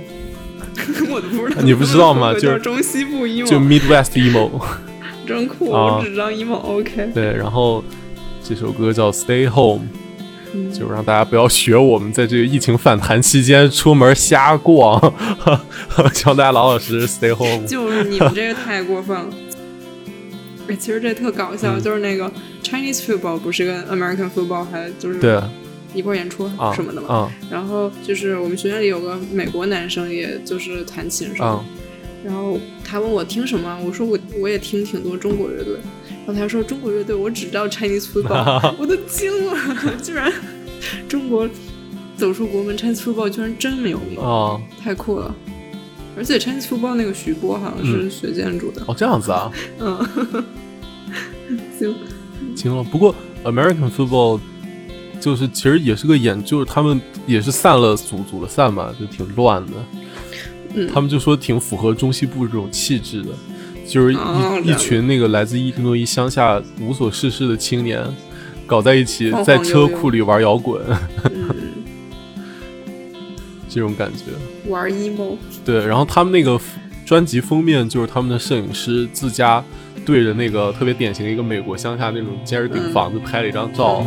[1.10, 2.32] 我都不知道你不知道吗？
[2.34, 4.50] 就是中西部 emo，就 Midwest emo，
[5.26, 7.10] 真酷，我只知道 emo，OK。
[7.14, 7.82] 对，然后
[8.42, 9.86] 这首歌叫 Stay Home。
[10.72, 15.00] 就让大家不要学我们在这个疫情反弹期间出门瞎逛，
[16.12, 17.66] 希望大家老老实实 stay home。
[17.66, 19.26] 就是你们这个太过分了。
[20.68, 22.30] 哎，其实这特搞笑，就是那个
[22.62, 25.40] Chinese football 不是跟 American football 还就是对
[25.94, 27.32] 一块演出什么的嘛。
[27.50, 31.64] 然后就是我们学院里有个美国男生，也就是弹琴什么。
[32.24, 35.76] 然后他问我听什么，我说我我也听挺多中国乐队。
[36.26, 40.32] 然后他说中国乐队我只知道 Chinese football， 我都惊了，居然
[41.08, 41.48] 中国
[42.16, 45.34] 走出国门 Chinese football 居然真没有名啊，太酷了！
[46.16, 50.04] 而且 Chinese football 那个徐波好像是学建筑的哦，这样子啊，嗯，
[51.78, 51.94] 行，
[52.56, 52.82] 行了。
[52.82, 54.40] 不过 American football
[55.20, 59.72] 就是其实也是个演，就是他们也是散了组组了散嘛，就挺乱的。
[60.92, 63.28] 他们就说挺符合中西部这种气质的。
[63.88, 64.18] 就是一
[64.64, 68.02] 一群那个来自伊利诺伊乡下无所事事的青年，
[68.66, 70.82] 搞在一起在车库里玩摇滚，
[73.68, 74.24] 这种感觉。
[74.68, 75.36] 玩 emo。
[75.64, 76.60] 对，然后他们那个
[77.04, 79.62] 专辑封面就是他们的摄影师自家
[80.04, 84.04] 对着那个特别典型的一个美国乡下那种尖儿顶房子拍了一张照，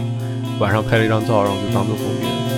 [0.60, 2.49] 晚上拍了一张照，然后就当做封面。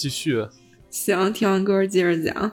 [0.00, 0.46] 继续，
[0.88, 2.52] 行，听完歌接着讲。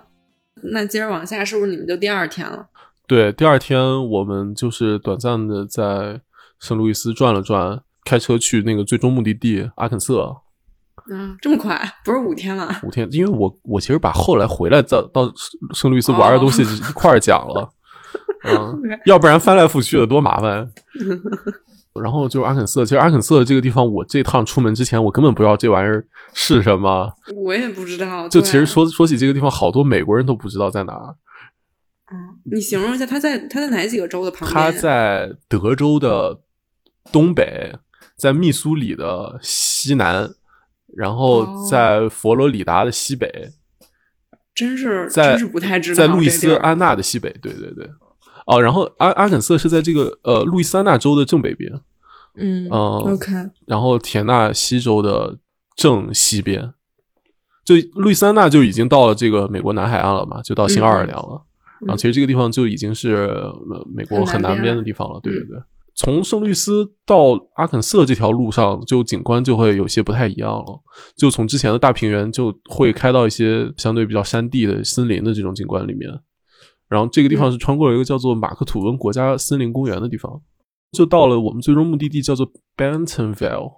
[0.74, 2.68] 那接着往下，是不是你们就第二天了？
[3.08, 3.80] 对，第二天
[4.10, 6.20] 我们就是短暂的在
[6.60, 10.36] 圣路易斯转了转，开车去那个最终目的地阿肯色。
[11.10, 11.82] 嗯，这么快？
[12.04, 12.82] 不是五天了？
[12.84, 15.32] 五天，因为我我其实把后来回来到到
[15.74, 17.70] 圣路易斯玩的东西一块儿讲了，
[18.44, 20.70] 嗯，要不然翻来覆去的多麻烦。
[22.00, 27.12] 然后就是阿肯色，其实阿肯色这个地方，我这趟出门之前，我根本不知道这玩意儿是什么。
[27.36, 28.28] 我也不知道。
[28.30, 31.16] 就其实说说起这个地方，好多美国人都不知道在哪儿。
[32.12, 34.54] 嗯，你形容一下，它在它在哪几个州的旁边？
[34.54, 36.40] 它在德州的
[37.12, 37.76] 东北，
[38.16, 40.30] 在密苏里的西南，
[40.96, 43.52] 然后在佛罗里达的西北。
[44.56, 45.96] 真是，真是不太知道。
[45.96, 47.88] 在路易斯安那的西北，对对对。
[48.48, 51.70] 哦，然后阿阿肯色是在这个呃路易斯安那州的正北边。
[52.38, 53.32] 嗯，OK。
[53.66, 55.38] 然后田纳西州的
[55.76, 56.74] 正西边，
[57.66, 61.44] 就路易斯安那就已经到了这个美国南海岸了嘛，就到新奥尔良了。
[61.82, 63.30] 然后其实这个地方就已经是
[63.94, 65.58] 美国很南边的地方了，对对对。
[65.94, 70.80] 从圣路易斯到阿肯色这条路上，就景观就会有些不太一样了。
[71.16, 76.08] 就从之前的大平原，就会开到一些相对比较山地的森林的这种景观里面。
[76.88, 80.40] 然后这个地方是穿过了一个叫做马克吐温国家森林公园的地方，
[80.92, 83.72] 就到了我们最终目的地叫做 Bentonville。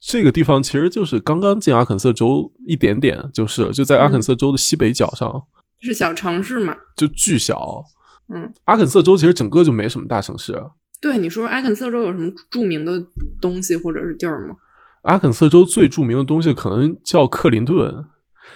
[0.00, 5.42] 这个地方其实就是刚刚进阿肯色州一点点，就是就在阿肯色州的西北角上。
[5.80, 6.74] 是小城市嘛？
[6.96, 7.84] 就巨小。
[8.32, 10.62] 嗯，阿肯色州其实整个就没什么大城市。
[11.00, 13.02] 对，你说阿肯色州有什么著名的
[13.40, 14.54] 东西或者是地儿吗？
[15.02, 18.04] 阿肯色州最著名的东西可能叫克林顿。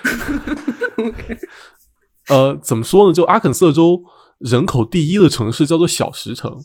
[0.97, 1.39] OK。
[2.29, 3.13] 呃，怎么说呢？
[3.13, 4.03] 就阿肯色州
[4.39, 6.59] 人口第一的城市叫做小石城。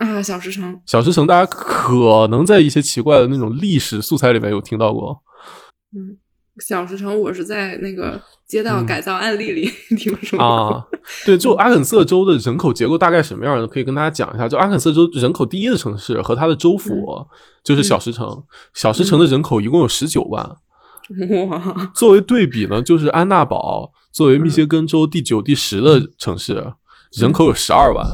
[0.00, 0.80] 啊，小石城。
[0.84, 5.22] 小石城，大家可能在一些奇怪的那种历史素材里面有听到过。
[5.94, 6.18] 嗯。
[6.58, 10.84] 小石城，我是在那个街道改造案例里 听说啊。
[11.24, 14.46] 对，就阿肯色州的人口结构大概什么样的，可以跟大家讲一下。
[14.46, 17.26] 就阿肯色州人口第一的城市和它的州府
[17.64, 18.42] 就是小石城。
[18.74, 20.44] 小石城的人口一共有十九万。
[21.48, 21.90] 哇！
[21.94, 26.74] 作为对比呢，就是安娜堡作为密歇根州第九、第十的城市，
[27.12, 28.06] 人口有十二万。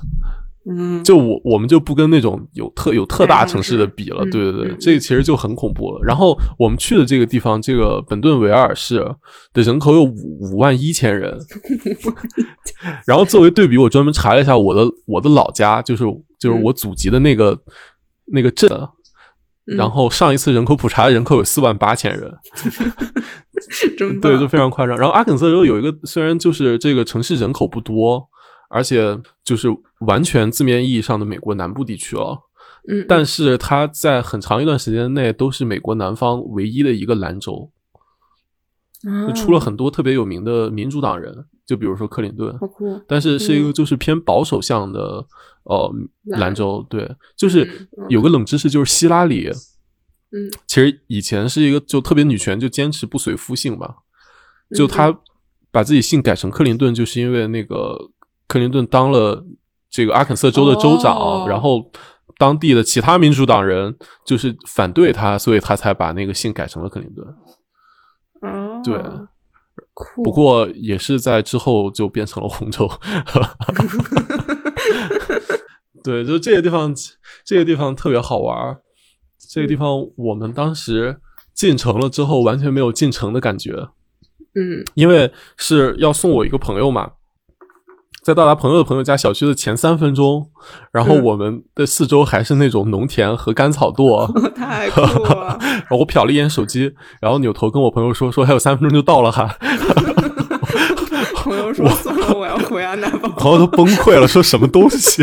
[0.69, 6.01] 嗯，就我我们就不跟那种有特有特大城市的比了，对对对，这个其实就很恐怖了。
[6.03, 8.99] 然后我们去的这个地方，这个本顿维尔市
[9.53, 11.39] 的人口有五 五万一千人。
[13.07, 16.03] 然后作为对比，我专门查了一下我的我的老家，就是
[16.37, 17.57] 就是我祖籍的那个
[18.33, 18.69] 那个镇，
[19.67, 22.35] 然后上一次人口普查人口有四万八千人，
[24.21, 24.99] 对，就非常夸张。
[24.99, 28.29] 然后阿肯色州有一个，虽然就是这个城市人口不多。
[28.69, 29.69] 而且就是
[30.01, 32.39] 完全字面意义上的美国南部地区了，
[32.89, 37.71] 嗯，但是它在很长一段时间内都是美国南方唯一的一个蓝州，
[39.27, 42.59] 就出了很多特别有名的民主党人，就比如说克林顿，
[43.07, 45.25] 但是是一个就是偏保守向的
[45.63, 45.93] 呃
[46.25, 49.49] 蓝州，对，就是有个冷知识，就是希拉里，
[50.33, 53.99] 嗯，其实以前是一个就特别女权，就坚持不随夫姓吧，
[54.75, 55.17] 就她
[55.71, 58.11] 把自己姓改成克林顿，就是因为那个。
[58.49, 59.45] 克林顿当了
[59.91, 61.91] 这个阿肯色州的州长，然后
[62.39, 67.27] 当地的其他民主党人就是反对他，所以他才把那个姓改成了克林顿。
[68.43, 69.01] 哦，对，
[70.23, 72.91] 不过也是在之后就变成了红州。
[76.05, 76.95] 对，就这个地方，
[77.45, 78.79] 这个地方特别好玩。
[79.49, 81.19] 这个地方我们当时
[81.55, 83.89] 进城了之后，完全没有进城的感觉。
[84.55, 87.13] 嗯，因为是要送我一个朋友嘛。
[88.27, 90.51] 在到达朋友的朋友家小区的前三分钟，
[90.91, 95.57] 然后我们的四周还是那种农田和干草垛， 太酷了。
[95.62, 99.49] 然后我瞟了一眼手机，然后扭头跟我朋友说：“说还有三分钟就到了哈。
[101.39, 105.23] ”朋友说：“算了，我要回安南方。”朋友都崩溃了，说什么东西？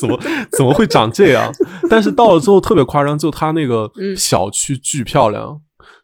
[0.00, 0.18] 怎么
[0.50, 1.52] 怎么会长这样？
[1.88, 5.60] 但是到了之后特别夸张，就他那个小区巨漂亮，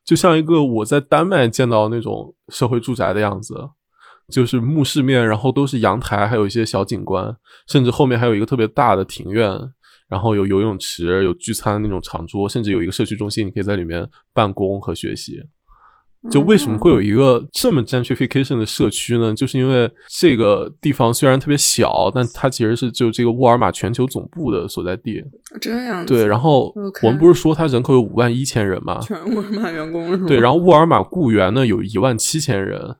[0.06, 3.70] 就像一个我在丹麦见到那种社会住宅的样子。
[4.30, 7.34] 就是木饰面，然后都是阳台，还有一些小景观，
[7.68, 9.50] 甚至后面还有一个特别大的庭院，
[10.08, 15.42] 然后有游泳池，有聚餐那种长桌，甚至有一个社区中心，你可以在里面办公和学习。
[16.30, 19.34] 就为什么会有一个这么 gentrification 的社区呢？
[19.34, 25.24] 就是因为这个地方虽然特别小，但它其实是就这个沃尔玛全球总部的所在地。
[25.62, 29.00] 这样对，然后我们不是说它人口有五万一千人吗？
[29.00, 30.26] 全沃尔玛员工是吗？
[30.28, 32.96] 对，然后沃尔玛雇员呢有一万七千人。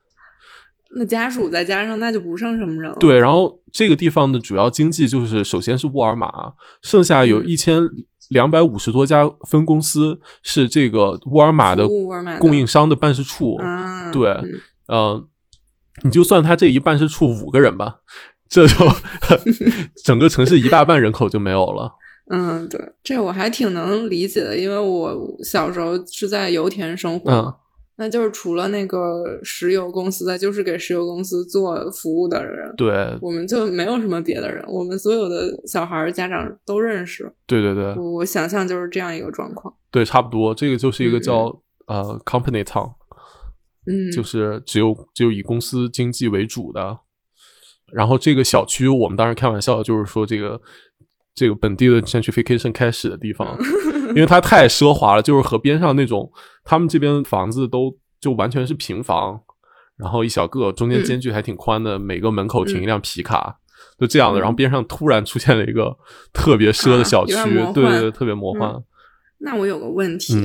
[0.95, 2.97] 那家属再加上，那就不剩什么人了。
[2.99, 7.81] 对，然后这个地方的主要经济就是，首先是沃尔玛，剩下有一千
[8.29, 11.87] 两百五十多家分公司是这个沃尔玛的
[12.39, 13.57] 供应商的办事处。
[14.11, 14.29] 对，
[14.87, 15.27] 嗯，
[16.03, 17.97] 你就算他这一办事处五个人吧，
[18.49, 18.75] 这就
[20.03, 21.93] 整个城市一大半人口就没有了。
[22.31, 27.53] 嗯，对，这我还挺能理解的，因为我小时候是在油田生活，嗯，
[27.97, 42.93] 那就是除了那个石油公司的，就是给石油公司做服务的人，对，我们就没有什么别的人，我们所有的小孩儿家长都认识，对对对，我我想象就是这样一个状况，对，差不多，这个就是一个叫呃 company town，
[43.85, 46.99] 嗯，就是只有只有以公司经济为主的，
[47.93, 50.59] 然后这个小区我们当时开玩笑，就是说这个。
[51.33, 53.57] 这个本地的 gentrification 开始的地方，
[54.13, 56.29] 因为它太奢华了，就是河边上那种，
[56.63, 59.41] 他们这边房子都就完全是平房，
[59.97, 63.57] 然后一小个，中间间距还挺宽的，每个门口停一辆皮卡，
[63.99, 64.39] 就这样的。
[64.39, 65.97] 然后边上突然出现了一个
[66.33, 67.33] 特别奢的小区，
[67.73, 68.73] 对对对，特别魔幻。
[69.39, 70.35] 那我有个问题，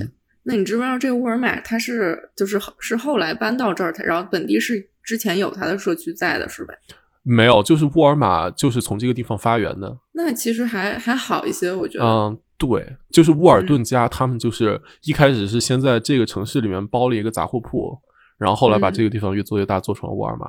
[0.45, 6.75] 那你知不知道这个沃尔玛它是就是是后来搬到这儿，然后本地是之前有它的社区在的，是呗？
[7.23, 9.99] 没有，就是沃尔玛就是从这个地方发源的。
[10.13, 12.05] 那其实还还好一些，我觉得。
[12.05, 17.99] 嗯，对，就是沃尔顿家，他们就是一开始是先在这个城市里面包了一个杂货铺，
[18.39, 20.47] 然后后来把这个地方越做越大，做成了沃尔玛。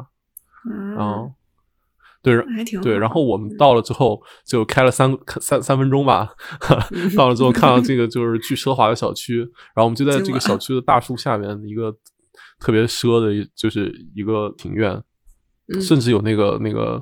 [0.70, 1.32] 嗯，
[2.22, 2.36] 对，
[2.82, 2.98] 对。
[2.98, 6.30] 然后我们到了之后，就开了三三三分钟吧。
[7.16, 11.96] 到了之后， 看到这个就是巨奢华的小区，然后我们就在这个小区的大树下面一个
[12.60, 15.02] 特别奢的，就是一个庭院。
[15.82, 16.98] 甚至有那个那个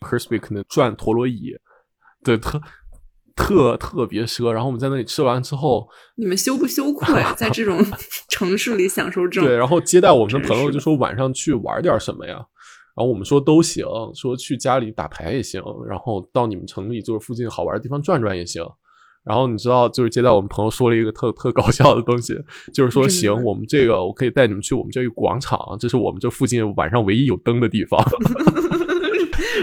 [0.00, 1.52] h e r s p i c 那转陀螺仪，
[2.22, 2.62] 对，特
[3.36, 4.50] 特特别奢。
[4.50, 7.84] 然后我们在那里吃完之后，你们羞不羞愧在这种
[8.28, 9.48] 城市里享受这种？
[9.48, 12.34] 对，然后接待我们的朋友就说晚上去玩点什么呀？
[12.96, 18.64] 然后我们说都行，说去家里打牌也行，然后到你们城里就是附近好玩的地方转转也行。
[19.24, 22.38] 然后你知道，就是接待我们朋友说了一个特特搞笑的东西，
[22.74, 27.98] 就是说行，我们这个我可以带你们去我们这个广场，这是我们这附近晚上唯一有灯的地方。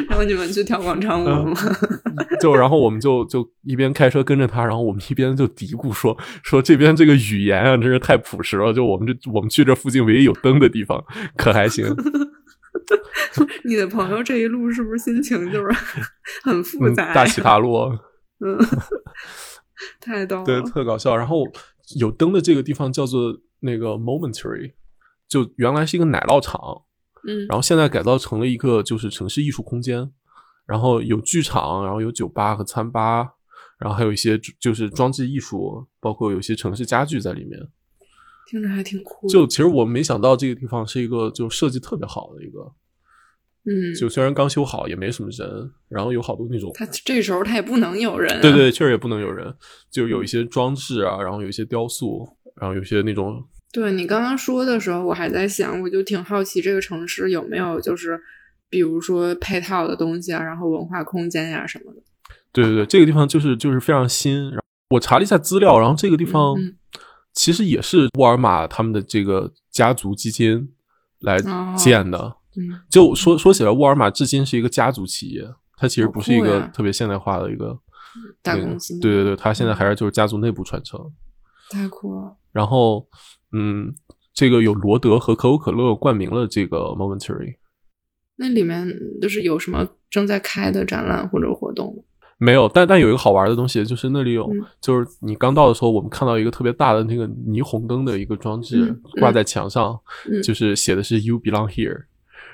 [0.08, 1.56] 然后你们去跳广场舞吗？
[2.42, 8.74] 就然后我们就就一边开车跟着他，然后我们一边就嘀咕说说这边这个语言啊，真是太朴实了。
[8.74, 11.04] 就我们这我们去这附近唯一有灯的地方，
[11.36, 11.86] 可还行。
[13.66, 15.70] 你的朋友这一路是不是心情就是
[16.44, 17.14] 很复杂？
[17.14, 17.92] 大起大落。
[18.46, 18.58] 嗯。
[20.00, 21.18] 太逗了，对，特搞笑。
[21.18, 21.44] 然后
[22.00, 24.74] 有灯的这个地方叫做那个 Momentary，
[25.28, 26.60] 就原来是一个奶酪厂，
[27.28, 30.12] 嗯，然后现在改造成了一个就是城市艺术空间，
[30.66, 33.34] 然后有剧场，然后有酒吧和餐吧，
[33.78, 37.60] 然后还有一些就是装置艺术，包括有些城市家具在里面，
[38.50, 39.28] 听着还挺酷。
[39.28, 42.74] 就其实我没想到这个地方是一个就设计特别好的一个。
[43.64, 49.56] 嗯，就虽然刚修好，也没什么人，然后有好多那种，他这时候他也不能有人，对对，确实也不能有人，
[49.92, 53.48] 就有一些装置啊，然后有一些雕塑，然后有些那种。
[53.74, 58.20] 对你刚刚说的时候，我还在想，我就挺好奇这个城市有没有就是
[58.70, 62.02] 比如说配套的东西啊，然后文化空间呀什么的。
[62.52, 64.50] 对对对，这个地方就是就是非常新。
[64.50, 66.56] 然后我查了一下资料，然后这个地方
[67.34, 70.70] 其实也是沃尔玛他们的这个家族基金
[71.20, 71.38] 来
[71.78, 72.36] 建的。
[72.58, 77.80] 嗯，就说说起来，沃尔玛至今是一个家族企业，它其实不是一个特别现代化的一个
[78.42, 79.00] 大公司。
[79.00, 81.00] 对对对，它现在还是就是家族内部传承。
[81.70, 82.36] 太酷了。
[82.52, 83.08] 然后，
[83.54, 83.94] 嗯，
[84.34, 87.56] 这个有罗德和可口可乐冠名了这个 Momentary。
[88.38, 88.88] 那里面
[89.22, 92.04] 就是有什么正在开的展览或者活动？
[92.38, 94.50] 没有，但但有一个好玩的东西，就是那里有，
[94.82, 100.00] 就是你刚到的时候，我们看到一个特别大的那个霓虹灯的一个装置挂在墙上，
[100.44, 102.06] 就是写的是 “You belong here”。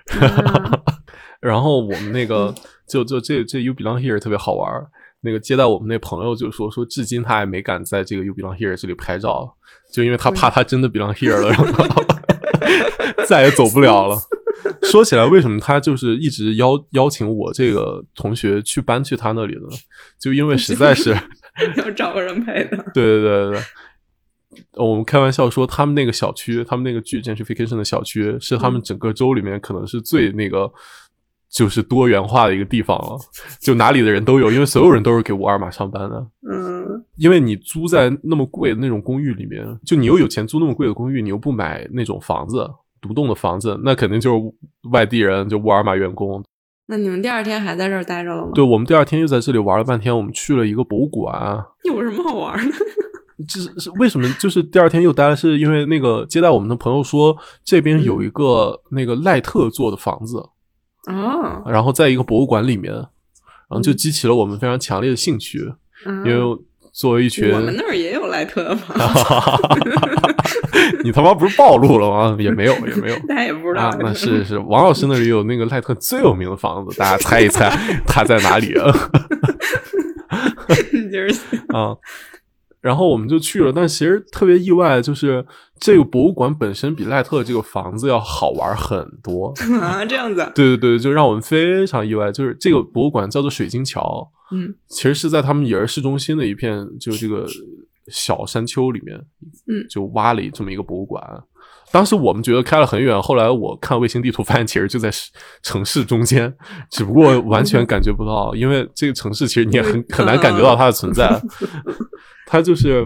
[1.40, 2.54] 然后我们那个
[2.88, 4.70] 就就这这 You belong here 特别好玩
[5.22, 9.56] 那个接待我们那朋友就说说至今他还没敢在这个 You belong here 这里拍照，
[9.92, 12.04] 就因为他怕他真的 belong here 了，然后
[13.28, 14.18] 再也走不了了。
[14.84, 19.68] 说起来，为什么他就是一直邀邀请我这个同学去搬去他那里呢？
[20.20, 21.16] 就因为实在是
[21.78, 22.78] 要找个人陪的。
[22.94, 23.62] 对对对对对。
[24.74, 30.72] 我们开玩笑说，他们那个小区，他们那个巨 gentrification 的小区，是他们整个州里面可能是最那个
[31.50, 33.18] 就是多元化的一个地方了。
[33.60, 36.28] 就哪里的人都有，因为所有人都是给沃尔玛上班的。
[36.52, 42.70] 嗯，因为你租在那么贵的那种公寓里面，就你又有钱租那么贵的公寓，你又不买那种房子，
[43.02, 46.44] 独栋的房子，那肯定就是外地人，就沃尔玛员工。
[46.90, 48.52] 那你们第二天还在这儿待着了吗？
[48.54, 50.16] 对，我们第二天又在这里玩了半天。
[50.16, 51.62] 我们去了一个博物馆。
[51.84, 52.76] 有什么好玩的？
[53.46, 54.28] 就是为什么？
[54.40, 60.42] 就是第二天又待了，是因为那个接待我们的朋友说这边有一个那个赖特做的房子
[61.08, 63.06] 啊，然后在一个博物馆里面，然
[63.70, 65.74] 后就激起了我们非常强烈的兴趣，
[66.06, 66.40] 因为
[66.92, 69.04] 作为一群我们那儿也有赖特的房子，
[71.04, 72.36] 你他妈不是暴露了吗？
[72.40, 73.90] 也没有，也没有，大家也不知道。
[74.00, 77.70] 那是是王老师那里有那个赖特最有名的房子，大家猜一猜
[78.06, 78.92] 他在哪里啊？
[80.92, 81.96] 你接着说啊。
[82.88, 85.46] 然后我们就去了，但其实特别意外，就是
[85.78, 90.50] 这个博物馆本身比赖特这个房子要好玩很多 啊，这样子。
[90.56, 92.32] 对对对，就让我们非常意外。
[92.32, 97.46] 就是这个博物馆叫做水晶桥，嗯，其实是在他们也是市中心的一片，就这个
[98.08, 99.18] 小山丘里面，
[99.68, 101.22] 嗯，就挖了这么一个博物馆。
[101.92, 105.10] 当时我们觉得开了很远，后来我看卫星地图发现，其实就在
[105.64, 106.54] 城市中间，
[106.92, 111.42] 只不过完全感觉不到，因为这个城市其实你也很很难感觉到它的存在。
[112.46, 113.06] 它就是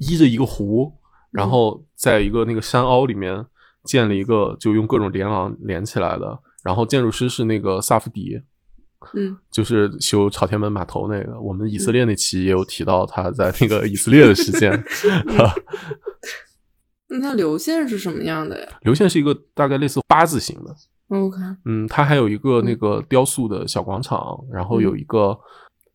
[0.00, 0.92] 依着一个湖，
[1.30, 3.44] 然后在一个那个山凹里面
[3.84, 6.38] 建了一个，就用各种连廊连起来的。
[6.64, 8.40] 然后建筑师是那个萨夫迪，
[9.14, 11.38] 嗯，就是修朝天门码头那个。
[11.40, 14.72] 我们以色列那期也有提到他在那个以色列的事件。
[17.16, 18.68] 那它流线是什么样的呀？
[18.82, 20.74] 流线是一个大概类似八字形的。
[21.08, 25.38] OK，嗯，它还有一个那个雕塑的小广场，然后有一个。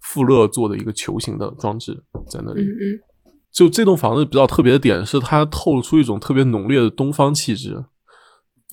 [0.03, 2.61] 富勒做的一个球形的装置在那里。
[2.63, 7.86] 嗯嗯，就这栋房子比较特别的点是，它透露出一种特别浓烈的东方气质。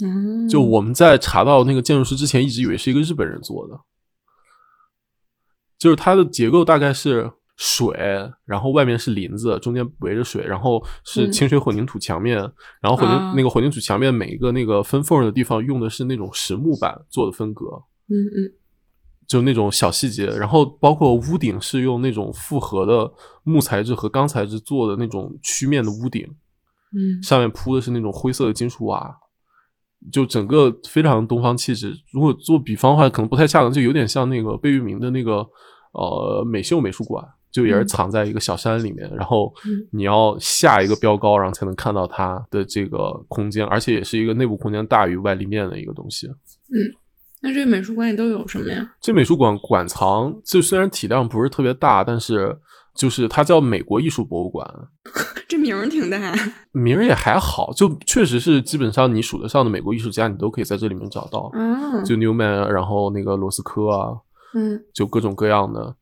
[0.02, 3.78] 嗯，就我们在查到那个建筑师之前，一直以为是一个日本人做的。
[5.78, 7.94] 就是它的结构大概是水，
[8.46, 12.38] 然后外面是林子，中间围着水，然后是清水混凝土墙面，
[12.80, 17.66] 然后混凝那个混凝土墙面每一个那个分缝的地方用的是那种实木板做的分隔。
[18.06, 18.54] 嗯嗯。
[19.26, 26.26] 就那种小细节，然后包括屋顶是用那种复合的木材质和钢材质做的那种曲面的屋顶，
[26.96, 29.14] 嗯，上面铺的是那种灰色的金属瓦，
[30.10, 31.94] 就整个非常东方气质。
[32.10, 35.46] 如果做比方的话，可能不太恰当，就有点像那个贝聿铭的那个
[35.92, 37.22] 呃美秀美术馆，
[37.58, 39.52] 就也是藏在一个小山里面，然后
[39.90, 46.28] 你要下一个标高，然后才能看到它的这个空间，而且也是一个内部空间大于外立面的一个东西。
[46.28, 46.94] 嗯。
[47.40, 48.94] 那这美术馆里都有什么呀？
[49.00, 52.58] 这美术馆馆藏就虽然体量不是特别大，但是
[52.96, 54.68] 就是它叫美国艺术博物馆，
[55.46, 56.34] 这名儿挺大，
[56.72, 61.48] 名儿也还好，就确实是基本上你数得上的美国艺术家，你都可以在这里面找到。
[61.54, 64.18] 嗯，就 Newman，然后那个罗斯科啊，
[64.54, 65.94] 嗯，就各种各样的。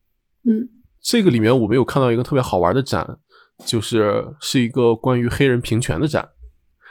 [0.44, 0.66] 嗯，
[1.08, 3.18] 这个里面我们有看到一个特别好玩的展，
[3.64, 6.28] 就是是一个关于黑人平权的展。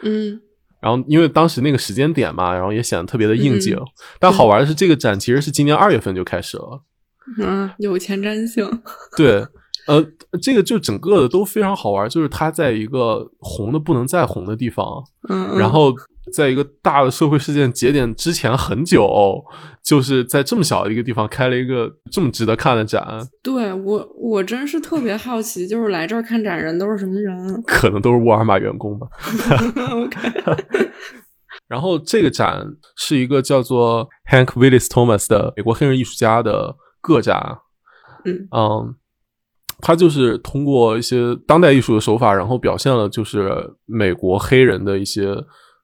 [0.03, 0.39] 嗯。
[0.82, 3.78] 然后，因为当时那个时间点嘛，然后也显得特别的应景。
[4.20, 6.82] 但好玩的是，这个展其实是今年二月份就开始了。
[7.39, 8.66] 嗯，有前瞻性。
[9.18, 9.45] 对，
[9.88, 10.06] 呃，
[10.42, 15.94] 这个就整个的都非常好玩，就是它在一个红的不能再红的地方，嗯，然后。
[16.34, 19.46] 在一个大的社会事件节点之前很久，
[19.84, 23.06] 就是在这么小的一个地方开了一个这么值得看的展。
[23.44, 27.38] 对我，我真是特别好奇，就是来这儿看展人都是什么人？
[27.68, 29.06] 可能都是沃尔玛员工吧。
[29.92, 30.20] OK。
[31.70, 32.66] 然后这个展
[32.98, 37.60] 是一个叫做 Hank Willis Thomas 的美国黑人艺术家的个展。
[38.24, 38.96] 嗯嗯，
[39.86, 43.52] 他就是通过一些当代艺术的手法，然后表现了就是
[43.86, 45.36] 美国黑人的一些。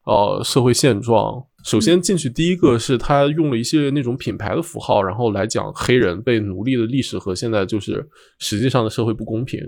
[0.03, 1.45] 呃，社会现状。
[1.63, 9.59] 首先进去，第一个是他用了一些那种品牌的符号，然后来讲黑人被奴隶的历史和现在就是实际上的社会不公平。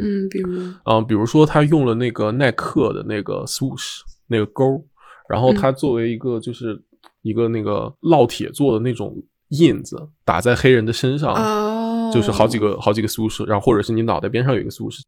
[0.00, 4.82] 嗯，比如，嗯，比如说他用了那个耐克的那个 swoosh 那个勾，
[5.28, 6.82] 然后他作为一个就是
[7.20, 9.14] 一个那个烙铁做的那种
[9.50, 11.34] 印子，打在黑人的身上，
[12.12, 15.00] 就是好几个好几个 swoosh，然后或者是你脑袋边上有一个 swoosh。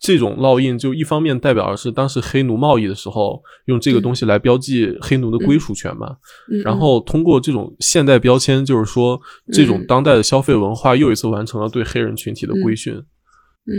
[0.00, 6.16] 这种烙印就一方面代表的是当时黑奴贸易的时候用这个东西来标记黑奴的归属权嘛，
[6.62, 9.20] 然后通过这种现代标签，就是说
[9.52, 12.94] 这种当代的消费文化又一次完成了对黑人群体的规训。
[12.94, 13.74] 嗯，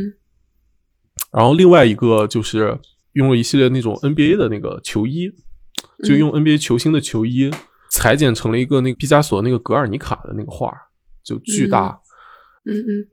[1.32, 2.77] 然后另外一个就是
[3.13, 5.32] 用了一系列那种 NBA 的那个球衣，
[6.03, 7.49] 就用 NBA 球星的球衣
[7.89, 10.69] 裁剪成了一个那个毕加索那个格尔尼卡的那个画，
[11.23, 11.88] 就巨大。
[11.88, 12.09] 嗯
[12.66, 13.07] 嗯嗯，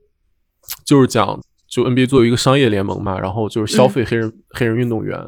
[0.85, 1.39] 就是讲。
[1.69, 5.19] 就 NBA 作为一个商业联盟嘛，然后就是消费黑人黑人运动员，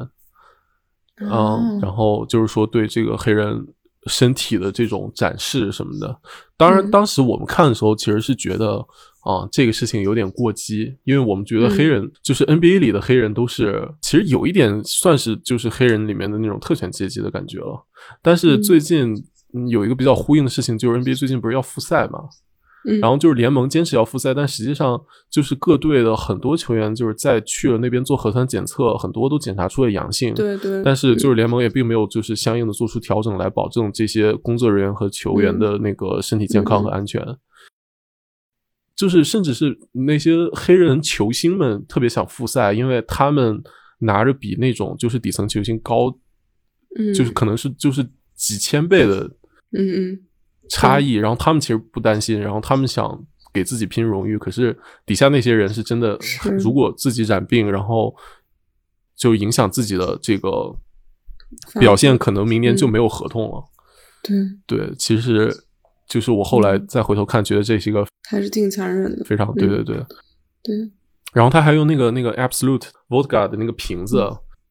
[1.20, 3.62] 嗯，然后就是说对这个黑人
[4.06, 6.18] 身体的这种展示什么的。
[6.56, 8.78] 当然，当时我们看的时候，其实是觉得
[9.20, 17.84] 啊，这个事情有点过激，因为我们觉得黑人就是 NBA 里的黑人都是其实有一点算是就是黑人里面的那种特权阶级的感觉了。
[18.22, 19.14] 但是最近
[19.68, 22.20] 有一个比较呼应的事情，就是 NBA 最近不是要复赛嘛？
[23.00, 30.32] 然后就是联盟坚持要复赛，但实际上就是各队的很多球员就是在去了那边做核酸检测，很多都检查出了阳性。
[30.34, 30.82] 对对。
[30.82, 37.22] 但是就是联盟也并没有就是相应的做出调整来保证这些工作人员和球员的那个身体健康和安全。
[38.96, 43.62] 就是甚至是那些黑人球星们特别想复赛，因为他们
[44.00, 46.14] 拿着比那种就是底层球星高，
[46.98, 49.24] 嗯，就是可能是就是几千倍的，
[49.72, 50.20] 嗯嗯。
[50.70, 56.16] 差异，然后他们其实不担心，然后他们想给自己拼荣誉，可是底下那些人是真的，
[56.62, 58.14] 如果自己染病，然后
[59.16, 60.72] 就影响自己的这个
[61.80, 63.64] 表现，可能明年就没有合同了。
[64.22, 64.36] 对。
[64.66, 65.52] 对，其实
[66.06, 69.66] 就是我后来再回头看，觉得这是一个还是挺残忍的，非常对。
[69.66, 69.96] 对对
[70.62, 70.90] 对。
[71.32, 74.22] 然后他还用那个那个 Absolute Vodka 的那个瓶子，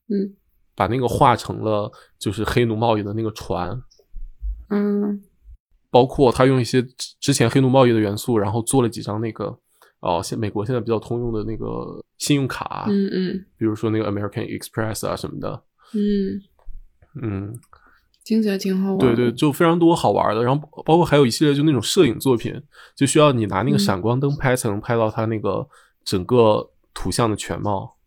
[0.07, 0.33] 嗯，
[0.75, 3.81] 把那个画成了就是黑奴贸易的那个船，
[4.69, 5.21] 嗯。
[5.91, 6.85] 包括他用一些
[7.19, 9.57] 之前黑奴贸易的元素，然后做了几张那个
[10.01, 15.63] 哦，现美国现在比较通用的那个信用卡，嗯嗯，比如说那个 American Express 啊什么的，
[15.93, 16.41] 嗯
[17.21, 17.59] 嗯，
[18.23, 18.99] 听起来挺好玩。
[18.99, 20.43] 对对，就非常多好玩的。
[20.43, 22.53] 然后包括还有一系列就那种摄影作品，
[22.95, 25.67] 就需要你拿那个闪光灯拍才能拍到它那个
[26.05, 27.97] 整个图像的全貌。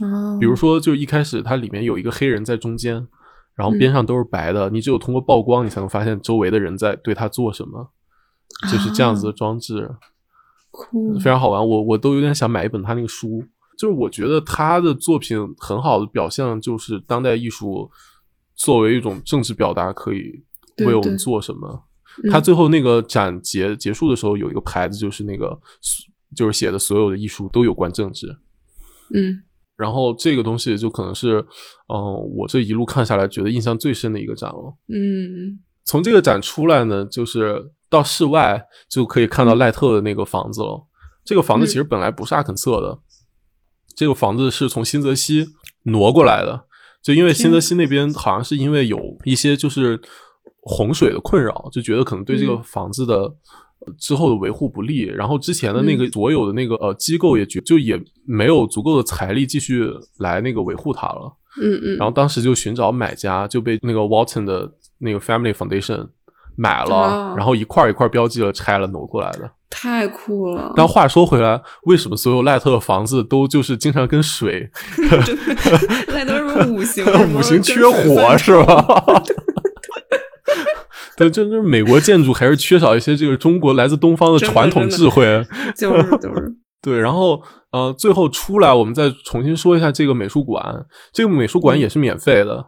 [0.00, 3.06] 哦，比如说就一开始它里面有一个黑人在中间。
[3.58, 7.90] 然后边上都是白的，你只有通过曝光，你才能发现周围的人在对他做什么，
[8.70, 9.90] 就是这样子的装置，
[11.16, 11.68] 非常好玩。
[11.68, 13.44] 我我都有点想买一本他那个书，
[13.76, 17.90] 就是我觉得他的作品很好的表现，就是当代艺术
[18.54, 20.40] 作为一种政治表达，可以
[20.86, 21.82] 为我们做什么。
[22.30, 25.58] 他最后那个展结结束的时候有一个牌子，就是那个
[26.36, 28.38] 就是写的所有的艺术都有关政治，
[29.12, 29.42] 嗯。
[29.78, 31.38] 然后这个东西就可能是，
[31.86, 31.96] 嗯，
[32.36, 34.74] 我这一路看下来觉得印象最深的一个展了。
[34.88, 38.60] 嗯，从这个展出来呢，就是到室外
[38.90, 40.84] 就可以看到赖特的那个房子了。
[41.24, 42.98] 这个房子其实本来不是阿肯色的，
[43.94, 45.46] 这个房子是从新泽西
[45.84, 46.64] 挪过来的。
[47.00, 50.00] 就因为新泽西那边好像是因为有一些就是
[50.62, 53.32] 洪水的困扰，就觉得可能对这个房子的。
[53.96, 61.32] 之后的维护不利，然后之前的那个所有的那个呃机构也觉就也没有足够的财力继续来那个维护它了。
[61.60, 61.96] 嗯嗯。
[61.96, 66.08] 然后当时就寻找买家，就被那个 Walton 的那个 Family Foundation
[66.56, 69.50] 买了，然后一块一块标记了拆了挪过来的。
[69.70, 70.72] 太酷了。
[70.74, 74.70] 但话说回来，为什么所有赖特的房子都就是经常跟水？
[76.08, 77.04] 赖特是五行
[77.36, 79.22] 五行缺火是吧？
[81.18, 85.24] 对，就是美国建筑还是缺少一些这个中国来自东方的传统智慧，
[85.76, 86.96] 就是就是 对。
[86.96, 87.42] 然后
[87.72, 90.86] 呃，最后出来，我们再重新说一下这个美术馆。
[91.12, 92.64] 这个美术馆也是免费的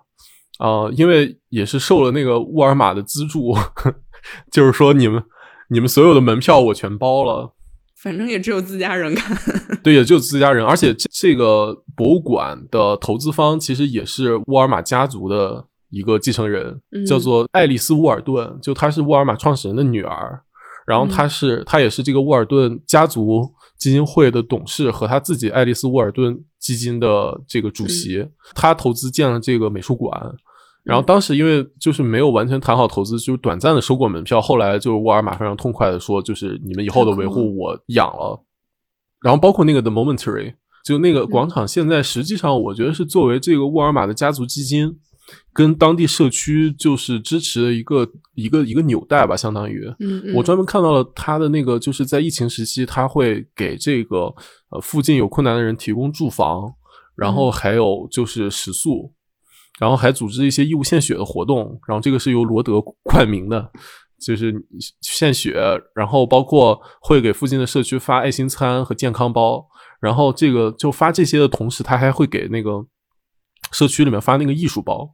[0.59, 3.55] 啊，因为也是受了那个沃尔玛的资助，
[4.51, 5.23] 就是说你们
[5.69, 7.55] 你们所有的门票我全包了，
[8.03, 9.37] 反正也只有自家人看。
[9.85, 15.67] 对，也只有自家人，而且这个博物馆的投资方其实也是沃尔玛家族的。
[15.91, 20.41] 一个继承人叫做爱丽丝·沃尔顿，就她是沃尔玛创始人的女儿，
[20.87, 28.27] 然后她是她也是这个沃尔顿家族基金会的董事和她自己爱丽丝·沃尔顿基金的这个主席。
[28.55, 30.33] 她投资建了这个美术馆，
[30.85, 34.41] 然后当时因为就是没有完全谈好投资，就是短暂的收过门票。
[34.41, 38.41] 后来就是沃尔玛非常痛快的说，就是你们以后的维护我养了。
[39.21, 44.99] 然后包括那个 The Momentary，就那个广场，现在实际上我觉得是作为这个沃尔玛的家族基金。
[45.61, 49.87] 跟当地社区就是支持的一个一个一个纽带吧，相当于。
[49.99, 54.35] 嗯，我专门看到了他的那个，就是在疫情时期，他会给这个
[54.71, 56.73] 呃附近有困难的人提供住房，
[57.15, 59.13] 然后还有就是食宿，
[59.79, 61.79] 然后还组织一些义务献血的活动。
[61.87, 63.71] 然后这个是由罗德冠名的，
[64.19, 64.55] 就是
[65.03, 65.61] 献血，
[65.95, 69.67] 然后包括会给附近的社区发爱心餐和健康包。
[70.01, 72.83] 然后这个就发这些的同时，他还会给那个
[73.71, 75.07] 社区里面发那个艺术包。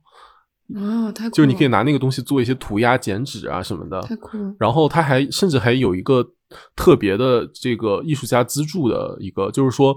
[0.75, 4.55] 哦，太酷就是你可以拿那个东西做一些涂鸦、剪纸啊什么的，太酷了。
[4.59, 6.29] 然后它还甚至还有一个
[6.75, 9.97] 特别的这个艺术家资助的一个，就是说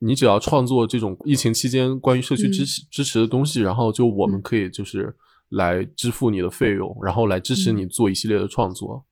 [0.00, 5.14] 你只要创作这种疫情期间关于社区支持支持的东西，然后就我们可以就是
[5.48, 9.04] 来支付你的费用，然后来支持你做一系列的创作。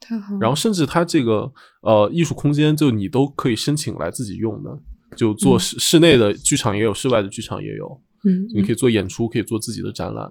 [0.00, 0.36] 太好。
[0.40, 1.52] 然后甚至它这个
[1.82, 4.76] 呃艺术空间，就你都可以申请来自己用的，
[5.16, 8.00] 就做室室内的剧场也有，室外的剧场也有。
[8.24, 10.28] 嗯，你可以做演出，可以做自己的展览。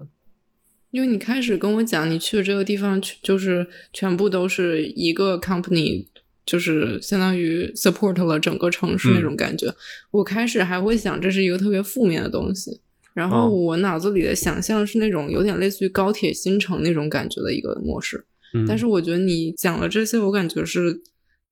[0.90, 6.06] 因为你开始跟我讲，你去的这个地方，就是全部都是一个 company，
[6.46, 9.74] 就是相当于 support 了整个城市那种感觉。
[10.10, 12.80] 我开始还会想这是一个特别负面的东西，
[13.12, 18.24] 然后我脑子里的想象是那种有点类似于高铁新城那种感觉的一个模式。
[18.66, 21.02] 但是我觉得你讲了这些，我感觉是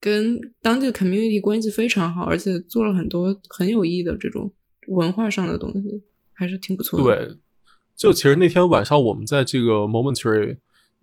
[0.01, 4.51] 跟当地的 community 关系非常好，而且做了很多很有意义的这种
[4.87, 6.01] 文化上的东西，
[6.33, 7.27] 还是挺不错的。
[7.27, 7.37] 对。
[7.97, 10.57] 就其实那天晚上我们在这个 Momentary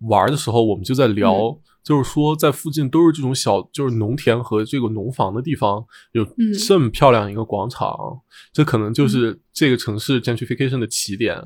[0.07, 6.25] 玩的时候，我们就在聊，就是说在附近都是这种小，就是农田和这个农房的地方，有
[6.65, 7.95] 这么漂亮一个广场，
[8.53, 11.43] 这可能就是这个城市 gentrification 的起点。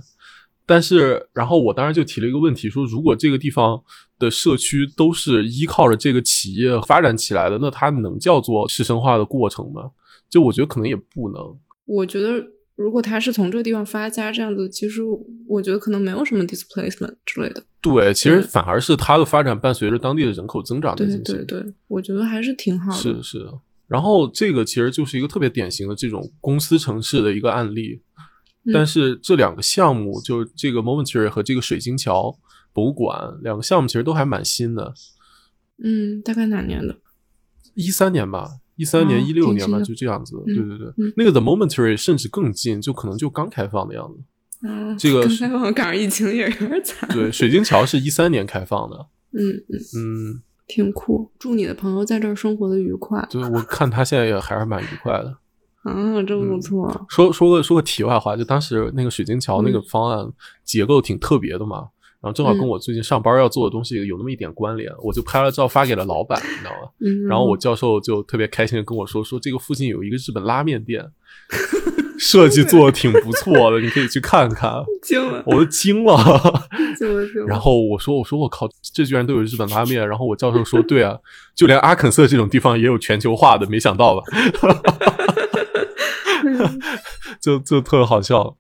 [0.66, 3.82] 但是，然后我当时就提了一个问题，说如果这个地方
[4.20, 9.90] 的社区都是依靠着这个企业发展起来的，那它能叫做市生化的过程吗？
[10.30, 11.58] 就我觉得可能也不能。
[11.86, 12.46] 我觉得
[12.80, 15.02] 如果它是从这个地方发家这样子，其实
[15.46, 17.62] 我觉得可能没有什么 displacement 之类的。
[17.82, 22.98] 对，其实反而是它的发展伴随着当地的人口增长对对对，我觉得还是挺好的。
[22.98, 23.46] 是是。
[23.86, 28.02] 然后这个其实就是一个特别典型的这种公司城市的一个案例。
[28.74, 32.38] 但是这两个项目，就这个 Momentary 和这个水晶桥
[32.72, 34.94] 博物馆两个项目，其实都还蛮新的。
[35.84, 36.96] 嗯，大概哪年的？
[37.74, 40.42] 一三年吧，一三年、一六年吧，就这样子。
[40.46, 44.22] 对对对，那个 The Momentary 甚至更近，就可能就刚开放的样子。
[44.66, 47.10] 嗯，这个开放赶上疫情也有点惨。
[47.10, 49.08] 对，水晶桥是一三年开放的。
[49.34, 51.30] 嗯嗯嗯，挺酷。
[51.38, 53.28] 祝你的朋友在这儿生活的愉快。
[53.30, 55.38] 对，我看他现在也还是蛮愉快的。
[55.84, 57.06] 啊，真不错。
[57.10, 60.26] 说说个说个题外话，就当时那个水晶桥那个方案
[60.64, 61.88] 结构挺特别的嘛，
[62.22, 66.90] 然后正好跟我最近上班要做的东西有那么一点关联，我就拍了照发给了老板，你知道吗？
[67.30, 71.06] 然后我教授就特别开心的跟我说，说这个附近有一个日本拉面店，
[72.20, 74.74] 设计做的挺不错的，你可以去看看。
[75.02, 76.70] 惊了，我都惊了。
[77.48, 80.06] 然后我说我说我靠，这居然都有日本拉面。
[80.06, 81.18] 然后我教授说，对啊，
[81.56, 84.24] 就连阿肯色这种地方也有全球化的，没想到吧？
[87.40, 88.58] 就就特好笑。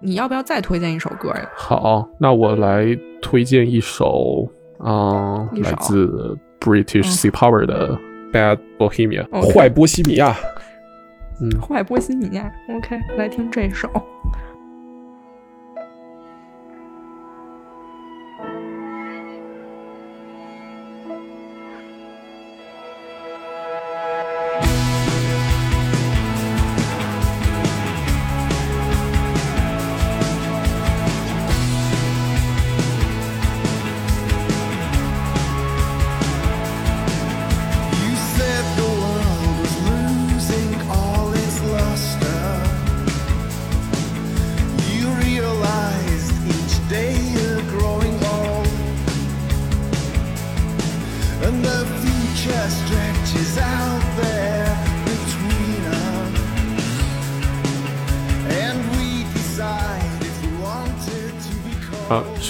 [0.00, 1.50] 你要不要再推荐一首歌呀？
[1.54, 2.86] 好，那我来
[3.20, 4.48] 推荐一首，
[4.84, 7.98] 嗯，来自 British Sea Power 的
[8.32, 10.34] 《Bad Bohemia》，坏波西米亚。
[11.40, 12.50] 嗯，坏波西米亚。
[12.76, 13.88] OK，来听这首。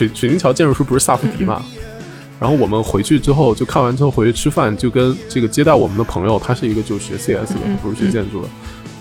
[0.01, 1.63] 水水晶桥建筑师不是萨夫迪嘛？
[2.39, 8.49] 然后我们回去之后就看完之后回去吃饭，就跟这个接待我们的朋友，他是一个就学 CS 的，不是学建筑的，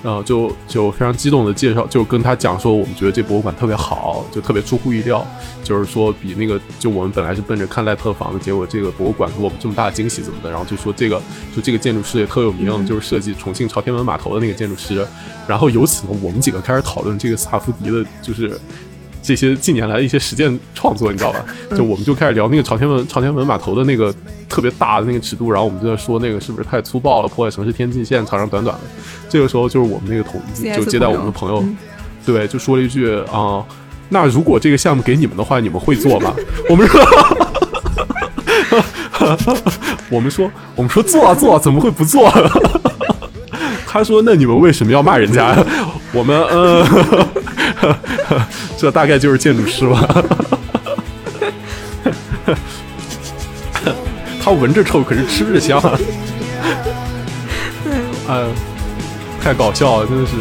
[0.03, 5.25] 然后就就非常激动的介绍，就跟他讲说我们觉得这博物馆特别好，就特别出乎意料，
[5.63, 10.49] 就是说比那个就我们本来是奔着看赖特房的，结果这个博物馆给我们这么大的惊喜怎么的？
[10.49, 11.21] 然后就说这个
[11.55, 15.07] 就这个建筑师也特有名，就是设计重庆朝天门码头的那个建筑师。
[15.47, 18.59] 然后由此呢，我们几个开始讨论这个萨夫迪的，就是。
[19.29, 21.45] 这些近年来的一些实践创作，你知道吧？
[21.77, 24.11] 就我们就开始聊那个朝天门朝天门码头的那个
[24.49, 28.81] 特别大的那个尺度，然后我们就在说那个是不是太粗暴了，破坏城市天际线，长长短短的。
[29.29, 30.41] 这个时候就是我们那个同
[30.75, 31.63] 就接待我们的朋友，
[32.25, 33.63] 对，就说了一句啊，
[34.09, 36.33] 那如果这个项目给你们的话，你们会做吗？
[36.67, 36.99] 我们说，
[40.09, 42.33] 我们说，我们说做啊做，怎么会不做？
[43.85, 45.55] 他说，那你们为什么要骂人家？
[46.13, 46.83] 我们嗯。
[48.77, 50.23] 这大概就是建筑师吧，
[54.43, 55.79] 他闻着臭，可是吃着香。
[58.27, 58.43] 哎，
[59.41, 60.33] 太搞笑了，真的是。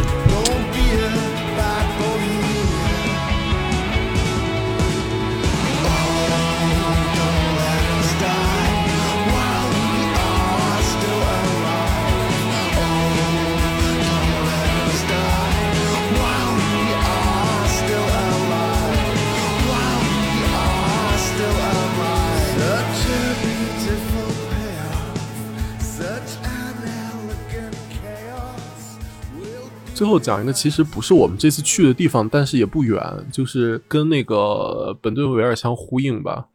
[29.99, 36.47] 最后讲一个，其实不是我们这次去的地方，但是也不远，就是跟那个本顿维尔相呼应吧，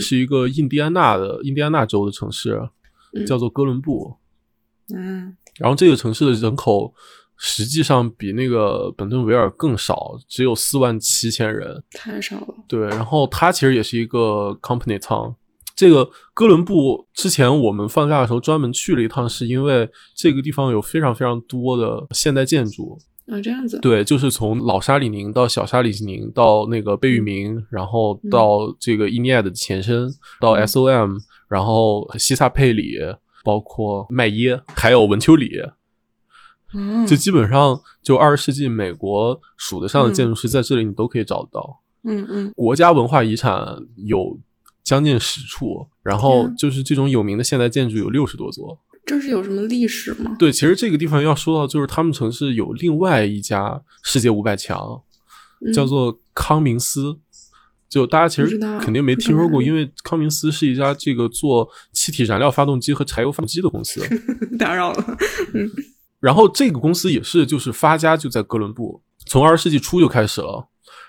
[0.00, 2.58] 是一个印第安纳的印第安纳州的城市，
[3.26, 4.16] 叫做哥伦布。
[4.96, 6.94] 嗯，然后这个城市的人口
[7.36, 12.54] 实际上比那个本顿维尔更少，只有四万七千人，太少了。
[12.66, 15.34] 对，然后它其实也是一个 company town。
[15.78, 22.98] 这个哥伦布之前我们放假的时候专门去了一趟，是因为这个地方有非常非常多的现代建筑。
[23.28, 23.78] 啊，这样子。
[23.78, 30.10] 对，就是从老沙里宁到小沙里宁到那个贝聿铭，然后到这个伊涅的前身，
[30.40, 31.16] 到 SOM，
[31.48, 32.96] 然后西萨佩里，
[33.44, 35.60] 包括麦耶，还有文丘里，
[36.74, 41.82] 嗯，就基本上就二十世纪美国数得上的建筑师在这里你都可以找得到。
[42.02, 43.64] 嗯嗯，国家文化遗产
[44.06, 44.36] 有
[44.88, 48.78] 将近十处，然后就是这种有名的现代建筑有六十多座。
[49.04, 50.34] 这是有什么历史吗？
[50.38, 55.02] 对，其实这个地方要说到，就是他们城市有另外一家世界五百强，
[55.74, 57.18] 叫做康明斯。
[57.90, 64.02] 就大家其实肯定没听说过，因为康明斯是一家这个做气体燃料发动机和柴油发动机的公司。
[64.58, 65.16] 打扰了。
[65.52, 65.70] 嗯。
[66.20, 70.68] 然后这个公司也是，就是发家就在哥伦布，从二十世纪初就开始了。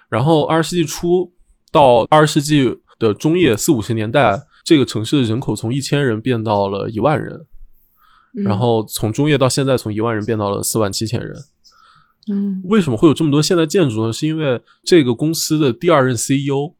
[0.10, 1.34] 然后二十世纪初
[1.72, 7.46] 到二十世纪的中叶四五十年代，这个城市的人口从一千人变到了一万人。
[8.32, 11.36] 然后从中叶到现在，从一万人变到了四万七千人。
[12.32, 14.14] 嗯，为什么会有这么多现代建筑呢？
[14.14, 16.76] 是因为这个公司的第二任 CEO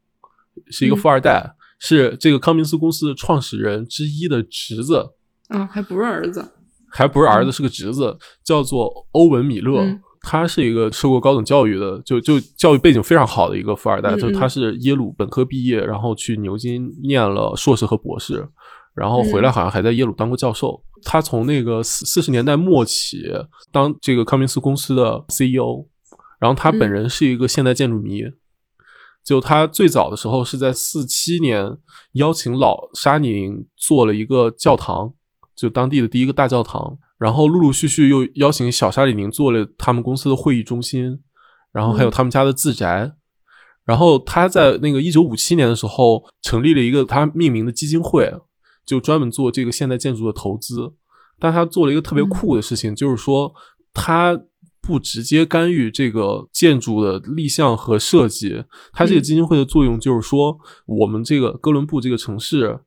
[0.68, 5.10] 是一个富二代，是这个康明斯公司的创始人之一的侄子。
[5.48, 6.52] 啊，还不是儿子，
[6.88, 9.98] 还不是儿子，是个侄子，叫做欧文·米勒。
[10.22, 14.14] 他是一个受过高等教育的，就就教育背景非常好的一个富二代。
[14.16, 18.46] 就他是耶鲁本科毕业，然后去牛津念了硕士和博士。
[18.94, 20.82] 然后回来好像还在耶鲁当过教授。
[21.04, 23.22] 他从那个四四十年代末起
[23.72, 25.86] 当这个康明斯公司的 CEO，
[26.38, 28.22] 然后他本人是一个现代建筑迷。
[29.24, 31.78] 就他最早的时候是在四七年
[32.14, 35.14] 邀请老沙宁做了一个教堂，
[35.54, 36.98] 就当地的第一个大教堂。
[37.20, 41.20] 然后陆陆续续又邀请小沙里宁做了他们公司的会议中心，
[41.70, 43.12] 然后还有他们家的自宅。
[43.84, 48.28] 然后他在那个一九五七年的时候成立了一个他命名的基金会。
[48.86, 50.92] 就专门做这个现代建筑的投资，
[51.38, 53.52] 但他做了一个特别酷的事情，就是说
[53.94, 54.36] 他
[54.80, 58.64] 不直接干预这个建筑的立项和设计。
[58.92, 62.80] 他这个基金会的作用就是说，我们这个哥伦布这个城市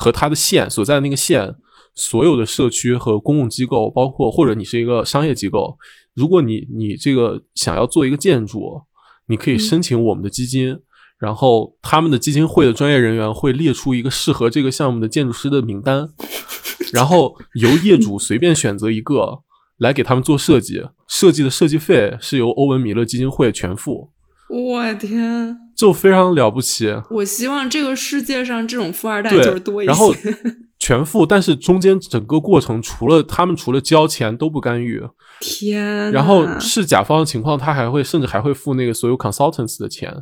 [0.00, 1.54] 和它的县所在的那个县，
[1.94, 5.76] 所有的社区和公共机构，包括或者你是一个商业机构，
[6.14, 8.80] 如果你你这个想要做一个建筑，
[9.28, 10.78] 你可以申请我们的基金。
[11.18, 16.08] 然后他们的基金会的专业人员会列出一个适合这个项目的建筑师的名单，
[16.94, 19.42] 然后由业主随便选择一个
[19.76, 24.10] 来给他们做设计，设计的设计费是由欧文米勒基金会全付。
[24.48, 26.94] 我天，就非常了不起！
[27.08, 29.90] 我希望这个世界上这种富二代就是多一些。
[29.90, 30.14] 然后
[30.78, 35.02] 全付，但是中间整个过程除了他们除了交钱都不干预。
[35.40, 40.14] 天，然后是甲方的情况，他还会甚至还会付那个所有 consultants 的钱。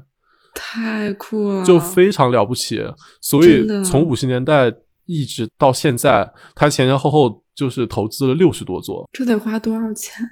[0.55, 2.81] 太酷了，就非常了不起。
[3.21, 4.73] 所以从五十年代
[5.07, 9.09] 一直到现在，他前前后后就是投资了六十多座。
[9.13, 10.25] 这得花多少钱？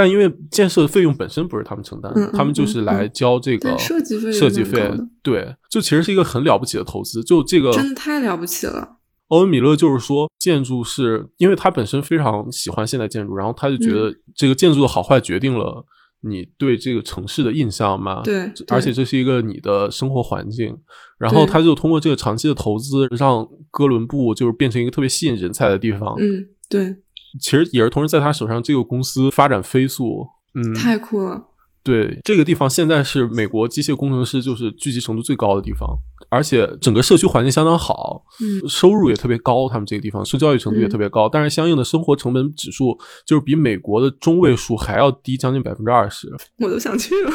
[0.00, 4.32] 但因为建设的费用本身不是他们承担，他们就是来交这个设计费。
[4.32, 4.90] 设计费
[5.22, 7.22] 对，就其实是一个很了不起的投资。
[7.22, 8.96] 就这个真的太了不起了。
[9.28, 15.84] 欧文米勒就是说，建筑是因为他本身非常喜欢现代建筑，然后他就觉得这个建筑的好坏决定了。
[16.22, 18.22] 你对这个城市的印象嘛？
[18.22, 20.74] 对，而且这是一个你的生活环境。
[21.18, 26.14] 然后他就通过这个长期的投资，让哥伦布就是变成一个特别吸引人才的地方。
[26.18, 26.96] 嗯，对。
[27.38, 30.26] 其实也是同时在他手上，这个公司发展飞速。
[30.54, 31.46] 嗯，太酷了。
[31.82, 35.88] 对，这个地方现在是美国机械工程师就是聚集程度最高的地方，
[36.28, 39.66] 而且整个社区环境相当好，嗯，收入也特别高。
[39.66, 46.28] 他们这个地方受教育程度也特别高，但是相应的生活成本指数就是比美国的中位数还要低将近百分之二十。
[46.58, 47.32] 我都想去了。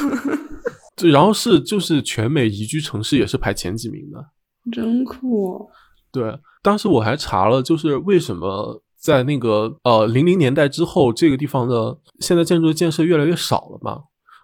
[0.96, 4.24] 对，然后是就是全美宜居城市也是排前几名的，
[4.72, 5.68] 真酷。
[6.12, 14.02] 对，当时我还查了，就是为什么在那个呃零零年代之后，这个地方的现在建筑的建设越来越少了嘛？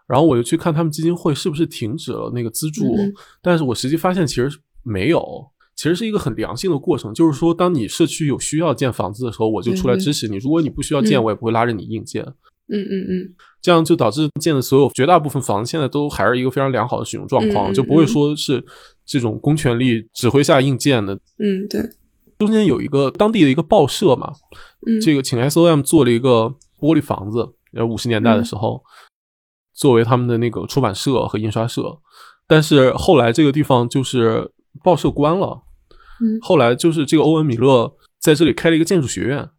[0.07, 2.95] 然后我就去看他们基金会是不是停止了那个资助，
[3.41, 4.51] 但是我实际发现其实
[4.83, 5.23] 没有，
[5.75, 7.11] 其实是一个很良性的过程。
[7.11, 12.21] 就是说，当你社区有需要建房子的时候，我就出来支持你；如果你不需要建，我也不会拉着你硬建。
[12.73, 18.63] 嗯嗯嗯，这样就导致建的所有绝大部分房子现在都还是一个非常良好的使用状况，就不会说是
[19.05, 21.13] 这种公权力指挥下硬建的。
[21.39, 21.81] 嗯，对。
[22.45, 24.33] 中间有一个当地的一个报社嘛，
[25.01, 28.81] 这个请 SOM 做了一个玻璃房子，呃，五十年代的时候。
[29.73, 31.97] 作为他们的那个出版社和印刷社，
[32.45, 34.51] 但是后来这个地方就是
[34.83, 35.63] 报社关了。
[36.21, 39.49] 嗯，后来就是这个欧文米勒在这里开了一个建筑学院，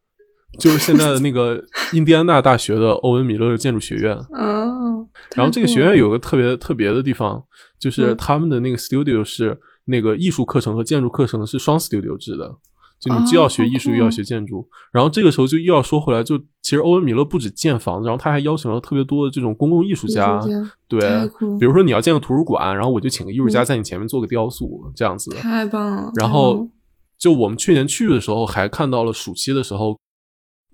[0.60, 4.14] 就是现在的那个 印第安纳大学的欧文米勒建筑学院。
[4.14, 7.42] 哦，然后这个学院有个特别特别的地方，
[7.80, 12.54] 就是他们的那个 studio 是那个艺术课程和建筑课程是双 studio 制的。
[13.02, 20.40] 就你既要学艺术又要学建筑，然后这个时候就又要说回来，就其实欧文米勒不止建房子，然后他还邀请了特别多的这种公共艺术家，
[20.86, 21.00] 对，
[21.58, 26.12] 比如说你要建个图书馆，然后我就请个艺术家在你前面做个雕塑，这样子，太棒了。
[26.14, 26.68] 然后
[27.18, 29.98] 就我们去年去的时候，还看到了暑期的时候，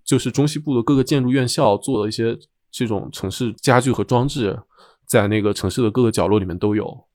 [0.05, 2.39] 就是中西部的各个建筑院校做的一些
[2.71, 4.61] 这种城市家具和装置，
[5.07, 7.08] 在那个城市的各个角落里面都有。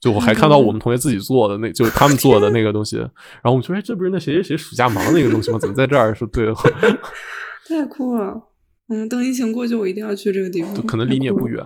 [0.00, 2.96] 就我还看到我们同学自己做的，那就他们做的那个东西。
[3.42, 5.58] 然后我们说，哎，这不是那谁谁谁暑假忙那个东西吗？
[5.58, 6.14] 怎么在这儿？
[6.14, 6.52] 说对，
[7.68, 8.40] 太酷了。
[8.88, 10.74] 嗯，等疫情过去，我一定要去这个地方。
[10.86, 11.64] 可能离你也不远。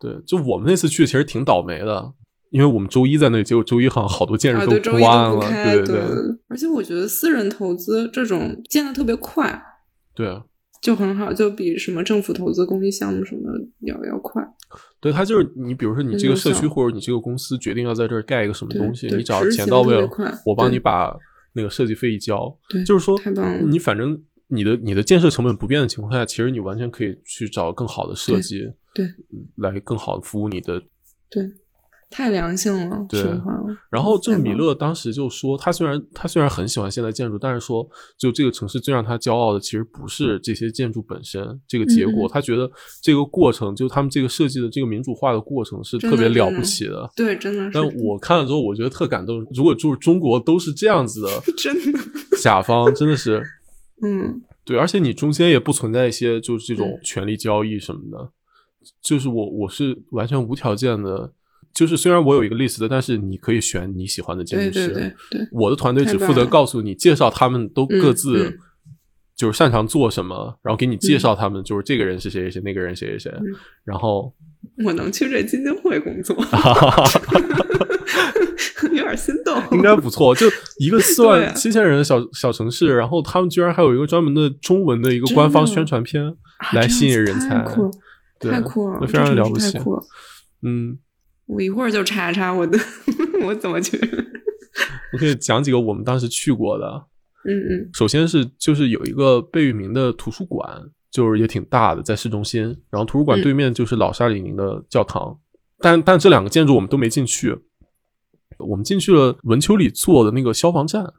[0.00, 2.12] 对，就我们那次去，其实挺倒霉的，
[2.50, 5.40] 因为我们周一在那里，结果周一好像好多建筑都关了。
[5.40, 6.00] 对对对。
[6.48, 9.62] 而且我觉得私人投资这种建的特别快。
[10.14, 10.40] 对。
[10.80, 13.50] 就很好，就比什么政府投资公益项目什么
[13.80, 14.40] 要要快。
[15.00, 20.08] 对，他就是你，比如说你这个社区或者你这个公司决定要在这儿盖一个什么东西，你只要钱到位了，
[20.44, 21.16] 我帮你把
[21.52, 23.16] 那个设计费一交，就是说，
[23.66, 29.06] 你反正你的你的建设成本不变的情况下，其实你完全可以去找更好的设计，对，
[29.56, 30.82] 来更好的服务你的，
[31.30, 31.48] 对。
[32.10, 33.22] 太良性了，对。
[33.90, 37.86] 然后这个米勒当时就说，他虽然他虽然很喜欢现代建筑，但是说
[38.16, 42.70] 就这个城市最让他骄傲的，其实不是这些建筑本身这个结果，他觉得
[43.02, 47.08] 这个过程，就他们这个设计的这个民主化的过程是特别了不起的。
[47.14, 47.70] 对，真的是。
[47.74, 49.46] 但我看了之后，我觉得特感动。
[49.54, 51.28] 如果就是中国都是这样子的，
[51.58, 51.98] 真的，
[52.42, 53.42] 甲方真的是，
[54.02, 58.30] 嗯，对，而且你中间也不存在一些就是这种权力交易什么的，
[59.02, 61.32] 就是我我是完全无条件的。
[61.74, 64.88] 就是虽然我有一个 list 的，但是你可以选你喜欢的建筑师。
[64.88, 68.58] 对对对，我的团队只负责告诉你介绍他们都各自
[69.36, 73.32] 就是擅长做什么，然后给你介绍他们，就是这个人是谁谁谁，那个人谁谁谁。
[73.84, 74.34] 然后
[74.84, 76.36] 我能去这基金会工作，
[78.90, 79.62] 有点心动。
[79.70, 80.48] 应该不错，就
[80.80, 86.34] 一个四万七千人的小小城市，然后他们居然还有一个专门的中文的一个官方宣传片
[86.72, 87.64] 来吸引人才，
[88.40, 89.78] 太酷了，非常了不起，
[90.62, 90.98] 嗯。
[91.48, 92.78] 我一会儿就查查我的，
[93.42, 93.98] 我怎么去？
[95.12, 97.06] 我可以讲几个我们当时去过的。
[97.48, 97.90] 嗯嗯。
[97.94, 102.62] 首先是就是有一个贝聿铭的图书馆，就是也挺大的，在市中心。
[102.90, 105.38] 然后图书馆对面就是老沙里宁的教堂，
[105.78, 107.56] 但但这两个建筑我们都没进去。
[108.58, 111.14] 我们进去了文丘里做的那个消防站。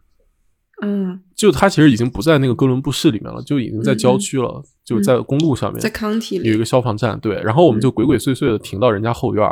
[0.84, 1.22] 嗯。
[1.36, 4.64] 就它其实已经不在那个哥伦布市里面了，就已经在郊区了。
[4.90, 9.48] 就在公路上面，在康体有一个消防站，对，然后我们就鬼鬼祟祟的停到人家后院，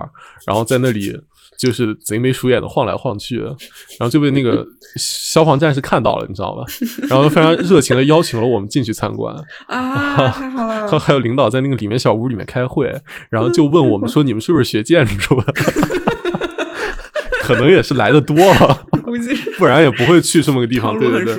[0.48, 1.16] 然后在那里
[1.60, 4.66] 就是贼眉鼠眼的晃来晃去，然后就被那个
[4.98, 6.64] 消防战士看到了，你知道吧？
[7.08, 9.36] 然后非常热情的邀请了我们进去参观
[9.68, 10.88] 啊，太好了！
[10.98, 12.92] 还有领导在那个里面小屋里面开会，
[13.30, 15.54] 然后就问我们说：“你们是不是学建筑的？”
[17.44, 18.86] 可能也是来的多了，
[19.58, 21.36] 不然也不会去这么个地方，对对对。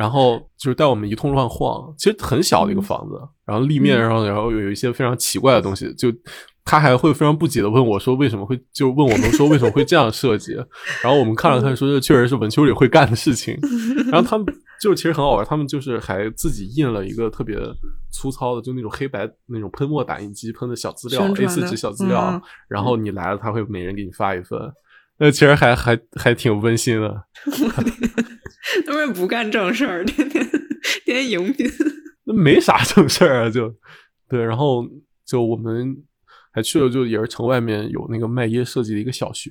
[0.00, 6.10] 然后就是带我们一通乱晃，其实很小的一个房子，然后立面上，然后有一些非常奇怪的东西，就
[6.64, 10.54] 他还会非常不解的问我说为什么会，就问我们说为什么会这样设计，
[11.04, 13.54] 然后我们看了看说这确实是文丘里会干的事情，
[14.10, 14.46] 然后他们
[14.80, 17.58] 就其实很好玩，他们就是还自己印了一个特别
[18.10, 24.58] 粗糙的，就那种黑白那种喷墨打印机喷的小资料，A 四纸小资料，然后你来了他会每人给你发一份，
[25.18, 27.22] 那其实还还还挺温馨的。
[28.86, 30.60] 他们不干正事儿，天天天
[31.04, 31.66] 天迎宾，
[32.24, 33.74] 那没啥正事儿啊，就
[34.28, 34.86] 对，然后
[35.24, 35.96] 就我们
[36.52, 39.50] 还去了，就也是城外面有那个麦耶设计的一个小学，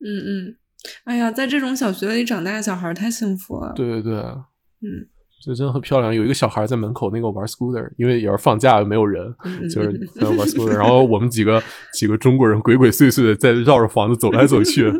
[0.00, 0.56] 嗯嗯，
[1.04, 5.08] 哎呀，在这种小学里长大的小孩太幸福了，对对对，嗯。
[5.40, 9.34] 就真的很漂亮，有一个小孩在门口那个玩 scooter，因为也是放假没有人，
[9.72, 10.74] 就是在玩 scooter。
[10.74, 11.62] 然后我们几个
[11.94, 14.92] 几个中国人鬼鬼祟祟的在绕着房子走来走去，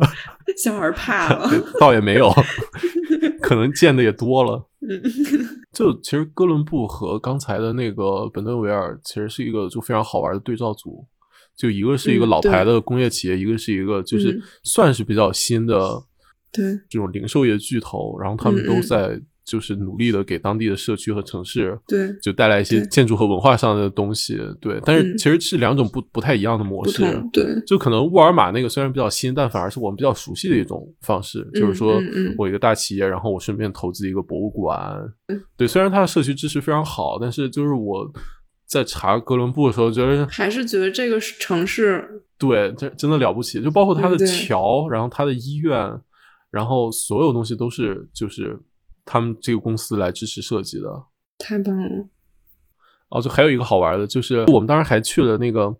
[0.62, 2.30] 小孩怕了，倒也没有，
[3.40, 4.68] 可能见的也多了。
[5.72, 11.06] 就其实哥伦布和刚才的那个本顿维尔其实是一个就非常好玩的对照组，
[11.56, 16.02] 就一个是一个老牌的工业企业，一个是一个就是算是比较新的
[16.52, 19.18] 对这种零售业巨头，然后他们都在。
[19.46, 24.80] 就是努力的给当地的社区和城市，对，就带来一些建筑和文化上的东西，对。
[24.84, 27.44] 但是其实是两种不不太一样的模式，对。
[27.64, 32.02] 就可能沃尔玛那个虽然比较新，但反而是我们比较熟悉的一种方式，就是说
[32.36, 35.00] 我一个大企业，然后我顺便投资一个博物馆，
[35.56, 35.64] 对。
[35.68, 38.04] 虽然它的社区支持非常好，但是就是我
[38.66, 42.04] 在查哥伦布的时候，觉得还是觉得这个城市
[42.36, 46.00] 对，这真的了不起，就包括它的桥，然后它的医院，
[46.50, 48.60] 然后所有东西都是就是。
[49.06, 50.88] 他们这个公司来支持设计的，
[51.38, 52.08] 太棒了！
[53.08, 55.74] 哦，就还有一个好玩的，就是我们当时还去了那个，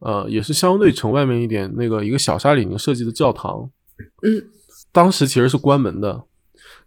[0.00, 3.70] 呃，也是相对城外面一点那个一个小沙里宁设计的教堂。
[4.22, 4.44] 嗯，
[4.92, 6.24] 当时其实是关门的，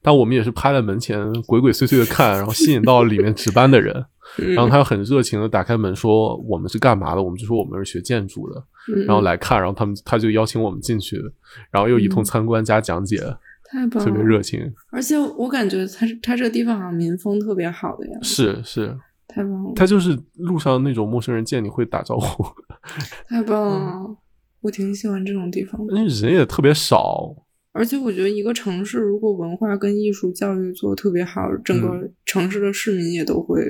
[0.03, 4.05] 但我们也是趴在门前鬼鬼祟祟的看，然后吸引到里面值班的人，
[4.55, 8.63] 然后他又很热情的打开门说我们是干嘛的，我们就说我们是学建筑的，
[9.07, 11.19] 然后来看，然后他们他就邀请我们进去，
[11.71, 13.35] 然后又一通参观加讲解。
[13.65, 18.27] 太棒了，特别热情，而且我感觉他他这个地方好像民风特别好的样子。
[18.27, 18.97] 是是，
[19.27, 19.73] 太棒了。
[19.75, 22.43] 他就是路上那种陌生人见你会打招呼。
[23.27, 24.17] 太棒了，
[24.61, 25.93] 我挺喜欢这种地方的。
[25.95, 27.35] 那人也特别少，
[27.71, 33.63] 而且我觉得一个城市如果文化跟艺术教育做的特别好，整个城市的市民也都会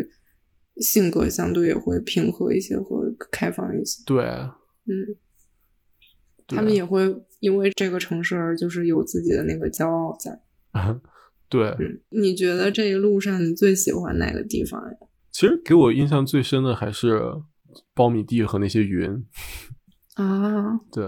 [0.77, 4.03] 性格相对也会平和一些和开放一些。
[4.05, 5.15] 对，嗯，
[6.47, 7.07] 他们也会
[7.45, 10.41] 因为这个城市而就是有自己的那个骄傲在。
[11.47, 14.97] 对，嗯，你觉得这一路上你最喜欢哪个地方呀？
[15.31, 17.21] 其实给我印象最深的还是
[17.93, 19.23] 苞米地和那些云
[20.15, 21.05] 啊，对，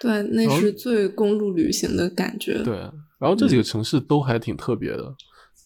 [0.00, 2.62] 对，那是最公路旅行的感觉。
[2.62, 2.76] 对，
[3.18, 5.12] 然后这几个城市都还挺特别的，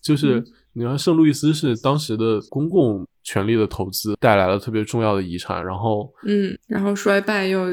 [0.03, 7.66] 就是你看圣路易斯是当时的公共权力的投资带来了特别重要的遗产，然后嗯，然后衰败又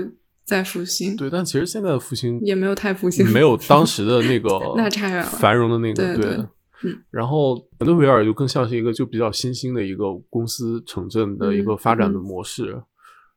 [0.50, 6.44] 再复兴，对，但其实现在的复兴也没有太复兴，没有当时的那个 那差远了繁荣的那个对。
[6.82, 12.66] 嗯，然后德维尔就更像是一个就比较新兴的一个公司城镇的一个发展的模式，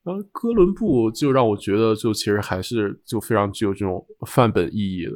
[0.02, 5.12] 然后哥伦布就让我觉得就其实还是就非常具有这种范本意义的，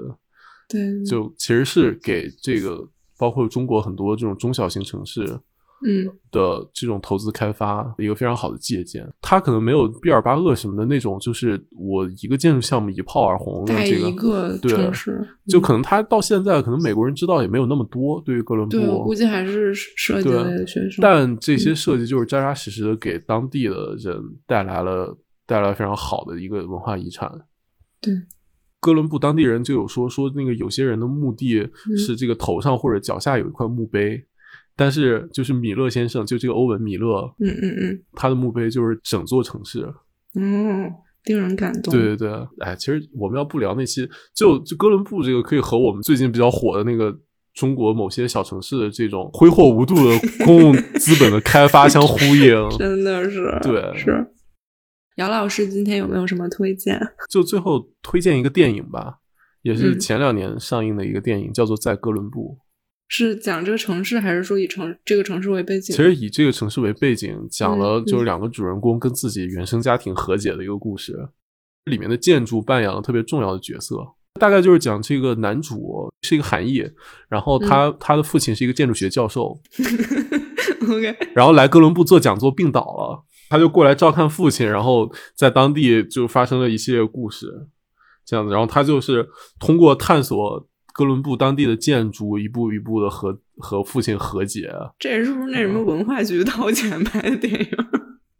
[0.69, 2.87] 对，就其实是给这个
[3.17, 5.41] 包括中国很多这种中小型城市。
[5.85, 18.23] 嗯的这种投资开发一个非常好的借鉴，它可能没有毕尔巴鄂什么的那种，就是我一个建筑项目一炮而红的这个城市，就可能它到现在可能美国人知道也没有那么多。
[18.25, 21.03] 对于哥伦布，对，我估计还是设计类的学生。
[21.03, 25.17] 但这些设计就是扎扎实实的给当地的人带来了
[25.47, 27.31] 带来非常好的一个文化遗产。
[28.01, 28.15] 对，
[28.81, 31.67] 哥伦布当地人就有说说那个有些人的墓地
[31.97, 34.25] 是这个头上或者脚下有一块墓碑。
[34.77, 39.89] 但是，就是米勒先生，就这个欧文·米勒，嗯嗯嗯，他的墓碑就是整座城市，
[40.35, 40.93] 嗯，
[41.25, 41.95] 令人感动。
[41.95, 47.19] 对对对，哎，其实我们要不聊那期，就就哥伦布这个，可以和我们最近比较火的那个
[47.55, 54.27] 中国某些小城市的这种挥霍无度的 公共资本的开发相呼应， 真的是，对，是。
[55.17, 57.01] 姚老师今天有没有什么推荐？
[57.31, 59.21] 就最后推荐一个电影吧，
[59.63, 62.59] 也是前两年上映的一个电影，叫做《在哥伦布》。
[63.09, 65.95] 是讲这个城市，还是说以城这个城市为背景？
[65.95, 71.29] 其实以这个城市为背景，讲了就是两个主人公跟自己原生家庭和解的一个故事。
[71.85, 73.97] 里面的建筑扮演了特别重要的角色。
[74.41, 76.85] 大概就是讲这个男主是一个韩裔，
[77.29, 79.57] 然后他他的父亲是一个建筑学教授。
[80.83, 87.69] OK，然后来哥伦布做讲座病倒了，他就过来照看父亲，然后在当地就发生了一系列故事，
[88.25, 88.53] 这样子。
[88.53, 89.29] 然后他就是
[89.61, 90.69] 通过探索。
[90.97, 97.69] 哥伦布当地的建筑一步一步的和和父亲和解，这是不是那什么文化局掏钱拍的电影？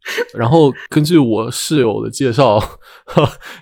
[0.33, 2.59] 然后根据我室友的介绍，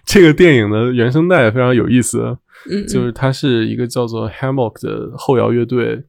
[0.05, 2.37] 这个电影的原声带非常有意思，
[2.69, 6.03] 嗯，就是它是一个叫做 Hammock 的后摇乐队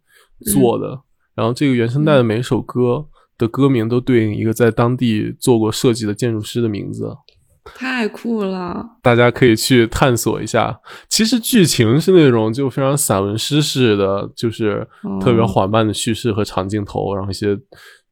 [0.53, 1.01] 做的，
[1.35, 3.07] 然后这个原声带的每一首歌
[3.39, 7.17] 的歌名都对应一个在当地做过设计的建筑师的名字。
[7.75, 8.85] 太酷了！
[9.03, 10.79] 大家可以去探索一下。
[11.09, 14.87] 其实剧情是那种就非常散文诗式的，就是
[15.21, 17.59] 特别缓慢的叙事和长镜头，然后一些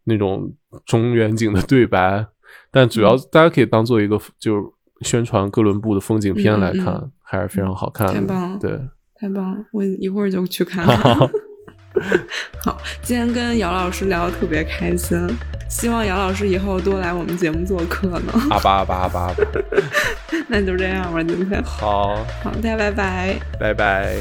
[0.05, 0.53] 那种
[0.85, 2.27] 中远景的对白。
[2.71, 8.15] 但主要大家可以当做一个就宣传哥伦布的风景片来看，还是非常好看的。
[8.15, 8.59] 太棒了！
[8.61, 8.81] 对，
[9.15, 9.65] 太棒了！
[9.73, 10.85] 我一会儿就去看。
[12.64, 15.18] 好，今天跟姚老师聊的特别开心，
[15.68, 18.32] 希望姚老师以后多来我们节目做客呢。
[18.51, 19.34] 阿巴阿巴阿巴，
[20.49, 21.62] 那就这样吧，今天。
[21.62, 24.16] 好，好，大家拜拜，拜拜。